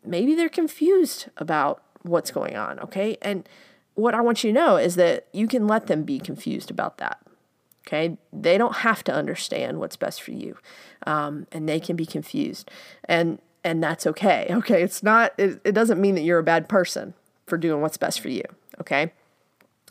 maybe 0.05 0.35
they're 0.35 0.51
confused 0.51 1.29
about 1.39 1.83
what's 2.03 2.31
going 2.31 2.55
on, 2.55 2.79
okay? 2.81 3.17
And 3.23 3.49
what 3.95 4.15
I 4.15 4.21
want 4.21 4.45
you 4.45 4.53
to 4.53 4.55
know 4.55 4.77
is 4.77 4.97
that 4.97 5.27
you 5.33 5.49
can 5.49 5.67
let 5.67 5.87
them 5.87 6.03
be 6.03 6.19
confused 6.19 6.71
about 6.71 6.99
that. 6.99 7.19
Okay, 7.87 8.17
they 8.33 8.57
don't 8.57 8.77
have 8.77 9.05
to 9.05 9.13
understand 9.13 9.79
what's 9.79 9.97
best 9.97 10.23
for 10.23 10.33
you, 10.33 10.57
um, 11.07 11.47
and 11.53 11.69
they 11.69 11.79
can 11.79 11.97
be 11.97 12.07
confused. 12.07 12.71
And 13.05 13.39
and 13.65 13.83
that's 13.83 14.07
okay. 14.07 14.47
Okay. 14.51 14.83
It's 14.83 15.03
not, 15.03 15.33
it, 15.39 15.61
it 15.65 15.73
doesn't 15.73 16.01
mean 16.01 16.15
that 16.15 16.21
you're 16.21 16.39
a 16.39 16.45
bad 16.45 16.69
person 16.69 17.15
for 17.47 17.57
doing 17.57 17.81
what's 17.81 17.97
best 17.97 18.21
for 18.21 18.29
you. 18.29 18.43
Okay. 18.81 19.13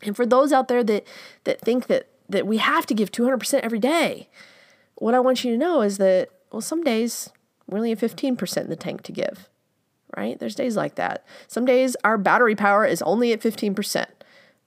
And 0.02 0.16
for 0.16 0.24
those 0.24 0.52
out 0.52 0.68
there 0.68 0.84
that, 0.84 1.06
that 1.42 1.60
think 1.60 1.88
that, 1.88 2.08
that 2.28 2.46
we 2.46 2.58
have 2.58 2.86
to 2.86 2.94
give 2.94 3.10
200% 3.10 3.60
every 3.60 3.78
day, 3.80 4.28
what 4.94 5.14
I 5.14 5.20
want 5.20 5.44
you 5.44 5.50
to 5.52 5.58
know 5.58 5.82
is 5.82 5.98
that, 5.98 6.30
well, 6.52 6.60
some 6.60 6.84
days 6.84 7.30
we 7.66 7.76
only 7.76 7.90
have 7.90 8.00
15% 8.00 8.56
in 8.58 8.70
the 8.70 8.76
tank 8.76 9.02
to 9.02 9.12
give, 9.12 9.48
right? 10.16 10.38
There's 10.38 10.54
days 10.54 10.76
like 10.76 10.94
that. 10.94 11.24
Some 11.48 11.64
days 11.64 11.96
our 12.04 12.16
battery 12.16 12.54
power 12.54 12.84
is 12.86 13.02
only 13.02 13.32
at 13.32 13.40
15%. 13.40 14.06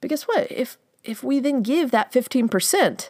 But 0.00 0.10
guess 0.10 0.24
what? 0.24 0.50
If, 0.50 0.76
if 1.02 1.24
we 1.24 1.40
then 1.40 1.62
give 1.62 1.90
that 1.92 2.12
15%, 2.12 3.08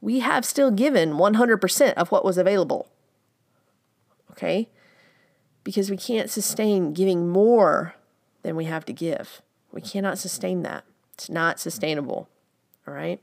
we 0.00 0.20
have 0.20 0.44
still 0.44 0.70
given 0.70 1.12
100% 1.12 1.94
of 1.94 2.10
what 2.10 2.24
was 2.24 2.38
available. 2.38 2.88
Okay? 4.32 4.68
Because 5.64 5.90
we 5.90 5.96
can't 5.96 6.30
sustain 6.30 6.92
giving 6.92 7.28
more 7.28 7.94
than 8.42 8.54
we 8.54 8.66
have 8.66 8.84
to 8.84 8.92
give. 8.92 9.42
We 9.72 9.80
cannot 9.80 10.18
sustain 10.18 10.62
that. 10.62 10.84
It's 11.14 11.28
not 11.28 11.58
sustainable. 11.58 12.28
All 12.86 12.94
right. 12.94 13.20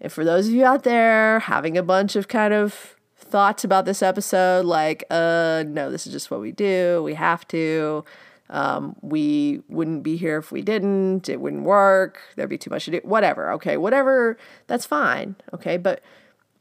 And 0.00 0.12
for 0.12 0.24
those 0.24 0.48
of 0.48 0.54
you 0.54 0.64
out 0.64 0.84
there 0.84 1.40
having 1.40 1.76
a 1.76 1.82
bunch 1.82 2.16
of 2.16 2.28
kind 2.28 2.54
of 2.54 2.96
thoughts 3.16 3.64
about 3.64 3.84
this 3.84 4.02
episode, 4.02 4.64
like, 4.64 5.04
uh, 5.10 5.64
no, 5.66 5.90
this 5.90 6.06
is 6.06 6.12
just 6.12 6.30
what 6.30 6.40
we 6.40 6.52
do. 6.52 7.02
We 7.02 7.14
have 7.14 7.46
to. 7.48 8.04
Um, 8.48 8.96
we 9.00 9.62
wouldn't 9.68 10.02
be 10.02 10.16
here 10.16 10.38
if 10.38 10.50
we 10.50 10.62
didn't. 10.62 11.28
It 11.28 11.40
wouldn't 11.40 11.62
work. 11.62 12.20
There'd 12.34 12.48
be 12.48 12.58
too 12.58 12.70
much 12.70 12.86
to 12.86 12.90
do. 12.92 13.00
Whatever. 13.04 13.52
Okay. 13.52 13.76
Whatever. 13.76 14.38
That's 14.66 14.86
fine. 14.86 15.36
Okay. 15.52 15.76
But 15.76 16.02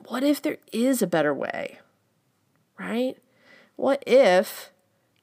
what 0.07 0.23
if 0.23 0.41
there 0.41 0.57
is 0.71 1.01
a 1.01 1.07
better 1.07 1.33
way? 1.33 1.79
Right? 2.77 3.17
What 3.75 4.03
if 4.05 4.71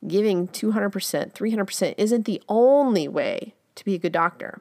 giving 0.07 0.49
200%, 0.49 1.33
300% 1.33 1.95
isn't 1.97 2.25
the 2.25 2.43
only 2.49 3.09
way 3.09 3.55
to 3.75 3.85
be 3.85 3.95
a 3.95 3.99
good 3.99 4.13
doctor? 4.13 4.61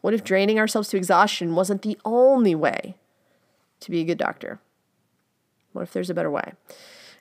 What 0.00 0.14
if 0.14 0.24
draining 0.24 0.58
ourselves 0.58 0.88
to 0.88 0.96
exhaustion 0.96 1.54
wasn't 1.54 1.82
the 1.82 1.98
only 2.04 2.54
way 2.54 2.96
to 3.80 3.90
be 3.90 4.00
a 4.00 4.04
good 4.04 4.18
doctor? 4.18 4.60
What 5.72 5.82
if 5.82 5.92
there's 5.92 6.10
a 6.10 6.14
better 6.14 6.30
way? 6.30 6.52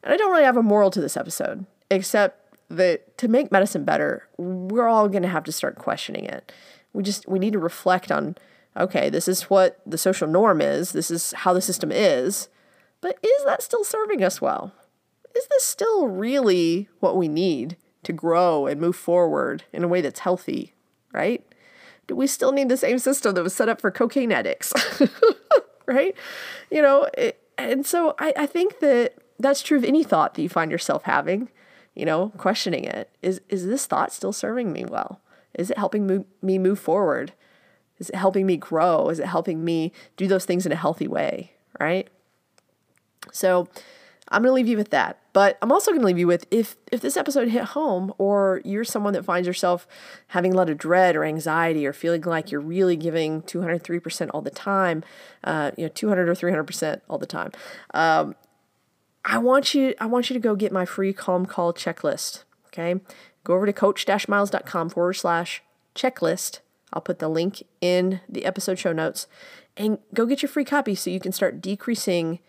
And 0.03 0.13
I 0.13 0.17
don't 0.17 0.31
really 0.31 0.45
have 0.45 0.57
a 0.57 0.63
moral 0.63 0.91
to 0.91 1.01
this 1.01 1.17
episode, 1.17 1.65
except 1.91 2.55
that 2.69 3.17
to 3.17 3.27
make 3.27 3.51
medicine 3.51 3.83
better, 3.83 4.27
we're 4.37 4.87
all 4.87 5.09
going 5.09 5.23
to 5.23 5.29
have 5.29 5.43
to 5.45 5.51
start 5.51 5.75
questioning 5.77 6.25
it. 6.25 6.51
we 6.93 7.03
just 7.03 7.27
we 7.27 7.39
need 7.39 7.53
to 7.53 7.59
reflect 7.59 8.11
on 8.11 8.35
okay, 8.77 9.09
this 9.09 9.27
is 9.27 9.43
what 9.43 9.81
the 9.85 9.97
social 9.97 10.27
norm 10.27 10.61
is, 10.61 10.91
this 10.91 11.11
is 11.11 11.33
how 11.33 11.53
the 11.53 11.61
system 11.61 11.91
is, 11.91 12.47
but 13.01 13.17
is 13.23 13.45
that 13.45 13.61
still 13.61 13.83
serving 13.83 14.23
us 14.23 14.41
well? 14.41 14.73
Is 15.35 15.47
this 15.47 15.63
still 15.63 16.07
really 16.07 16.89
what 16.99 17.17
we 17.17 17.27
need 17.27 17.77
to 18.03 18.13
grow 18.13 18.65
and 18.67 18.79
move 18.79 18.95
forward 18.95 19.63
in 19.71 19.83
a 19.83 19.87
way 19.87 20.01
that's 20.01 20.21
healthy, 20.21 20.73
right? 21.13 21.45
Do 22.07 22.15
we 22.15 22.27
still 22.27 22.51
need 22.51 22.69
the 22.69 22.77
same 22.77 22.99
system 22.99 23.35
that 23.35 23.43
was 23.43 23.53
set 23.53 23.69
up 23.69 23.79
for 23.79 23.91
cocaine 23.91 24.31
addicts? 24.31 24.73
right? 25.85 26.15
You 26.71 26.81
know, 26.81 27.07
it, 27.17 27.41
and 27.57 27.85
so 27.85 28.15
I, 28.19 28.33
I 28.35 28.45
think 28.45 28.79
that 28.79 29.15
that's 29.37 29.61
true 29.61 29.77
of 29.77 29.83
any 29.83 30.03
thought 30.03 30.33
that 30.33 30.41
you 30.41 30.49
find 30.49 30.71
yourself 30.71 31.03
having, 31.03 31.49
you 31.93 32.05
know, 32.05 32.29
questioning 32.37 32.83
it. 32.83 33.09
Is, 33.21 33.41
is 33.49 33.65
this 33.65 33.85
thought 33.85 34.11
still 34.11 34.33
serving 34.33 34.71
me 34.71 34.85
well? 34.85 35.21
Is 35.53 35.71
it 35.71 35.77
helping 35.77 36.07
move, 36.07 36.25
me 36.41 36.57
move 36.57 36.79
forward? 36.79 37.33
Is 37.97 38.09
it 38.09 38.15
helping 38.15 38.45
me 38.45 38.57
grow? 38.57 39.09
Is 39.09 39.19
it 39.19 39.25
helping 39.25 39.63
me 39.63 39.91
do 40.15 40.27
those 40.27 40.45
things 40.45 40.65
in 40.65 40.71
a 40.71 40.75
healthy 40.75 41.07
way? 41.07 41.53
Right? 41.79 42.09
So 43.31 43.67
I'm 44.29 44.43
going 44.43 44.49
to 44.49 44.53
leave 44.53 44.67
you 44.67 44.77
with 44.77 44.91
that. 44.91 45.19
But 45.33 45.57
I'm 45.61 45.71
also 45.71 45.91
going 45.91 46.01
to 46.01 46.07
leave 46.07 46.19
you 46.19 46.27
with 46.27 46.45
if 46.51 46.75
if 46.91 47.01
this 47.01 47.17
episode 47.17 47.49
hit 47.49 47.63
home 47.63 48.13
or 48.17 48.61
you're 48.63 48.83
someone 48.83 49.13
that 49.13 49.25
finds 49.25 49.47
yourself 49.47 49.87
having 50.27 50.53
a 50.53 50.57
lot 50.57 50.69
of 50.69 50.77
dread 50.77 51.15
or 51.15 51.23
anxiety 51.23 51.85
or 51.85 51.93
feeling 51.93 52.21
like 52.21 52.51
you're 52.51 52.61
really 52.61 52.95
giving 52.95 53.41
203% 53.43 54.29
all 54.33 54.41
the 54.41 54.49
time, 54.49 55.03
uh, 55.43 55.71
you 55.77 55.85
know, 55.85 55.89
200 55.89 56.29
or 56.29 56.35
300% 56.35 57.01
all 57.09 57.17
the 57.17 57.25
time. 57.25 57.51
Um, 57.93 58.35
I 59.25 59.37
want 59.37 59.73
you 59.73 59.93
I 59.99 60.05
want 60.05 60.29
you 60.29 60.33
to 60.33 60.39
go 60.39 60.55
get 60.55 60.71
my 60.71 60.85
free 60.85 61.13
calm 61.13 61.45
call 61.45 61.73
checklist. 61.73 62.43
Okay. 62.67 62.99
Go 63.43 63.55
over 63.55 63.65
to 63.65 63.73
coach-miles.com 63.73 64.89
forward 64.89 65.13
slash 65.13 65.63
checklist. 65.95 66.59
I'll 66.93 67.01
put 67.01 67.19
the 67.19 67.29
link 67.29 67.63
in 67.81 68.21
the 68.27 68.45
episode 68.45 68.79
show 68.79 68.93
notes 68.93 69.27
and 69.77 69.99
go 70.13 70.25
get 70.25 70.41
your 70.41 70.49
free 70.49 70.65
copy 70.65 70.95
so 70.95 71.09
you 71.09 71.19
can 71.19 71.31
start 71.31 71.61
decreasing 71.61 72.39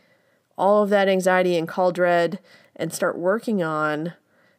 all 0.61 0.83
of 0.83 0.91
that 0.91 1.09
anxiety 1.09 1.57
and 1.57 1.67
call 1.67 1.91
dread 1.91 2.39
and 2.77 2.93
start 2.93 3.19
working 3.19 3.63
on, 3.63 4.13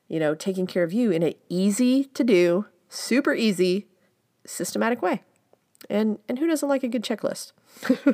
you 0.08 0.20
know, 0.20 0.34
taking 0.34 0.66
care 0.66 0.84
of 0.84 0.92
you 0.92 1.12
in 1.12 1.22
an 1.22 1.34
easy 1.48 2.06
to 2.06 2.24
do, 2.24 2.66
super 2.90 3.36
easy, 3.36 3.88
systematic 4.46 5.02
way. 5.02 5.22
And 5.90 6.18
and 6.28 6.40
who 6.40 6.48
doesn't 6.48 6.68
like 6.68 6.84
a 6.84 6.88
good 6.88 7.04
checklist? 7.04 7.54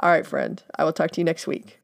all 0.00 0.10
right, 0.10 0.26
friend. 0.26 0.62
I 0.76 0.84
will 0.84 0.92
talk 0.92 1.10
to 1.12 1.20
you 1.20 1.24
next 1.24 1.46
week. 1.46 1.80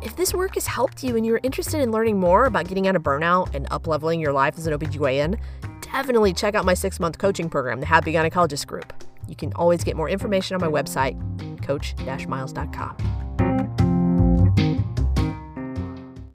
If 0.00 0.16
this 0.16 0.32
work 0.32 0.54
has 0.54 0.66
helped 0.66 1.04
you 1.04 1.16
and 1.16 1.26
you're 1.26 1.40
interested 1.42 1.82
in 1.82 1.90
learning 1.90 2.18
more 2.18 2.46
about 2.46 2.66
getting 2.66 2.88
out 2.88 2.96
of 2.96 3.02
burnout 3.02 3.54
and 3.54 3.68
upleveling 3.68 4.22
your 4.22 4.32
life 4.32 4.56
as 4.56 4.66
an 4.66 4.72
OBGYN, 4.72 5.38
definitely 5.82 6.32
check 6.32 6.54
out 6.54 6.64
my 6.64 6.72
six 6.72 6.98
month 6.98 7.18
coaching 7.18 7.50
program, 7.50 7.80
the 7.80 7.86
Happy 7.86 8.14
Gynecologist 8.14 8.66
Group. 8.66 9.04
You 9.28 9.36
can 9.36 9.52
always 9.52 9.84
get 9.84 9.96
more 9.96 10.08
information 10.08 10.54
on 10.54 10.62
my 10.62 10.82
website, 10.82 11.14
coach-miles.com. 11.62 13.17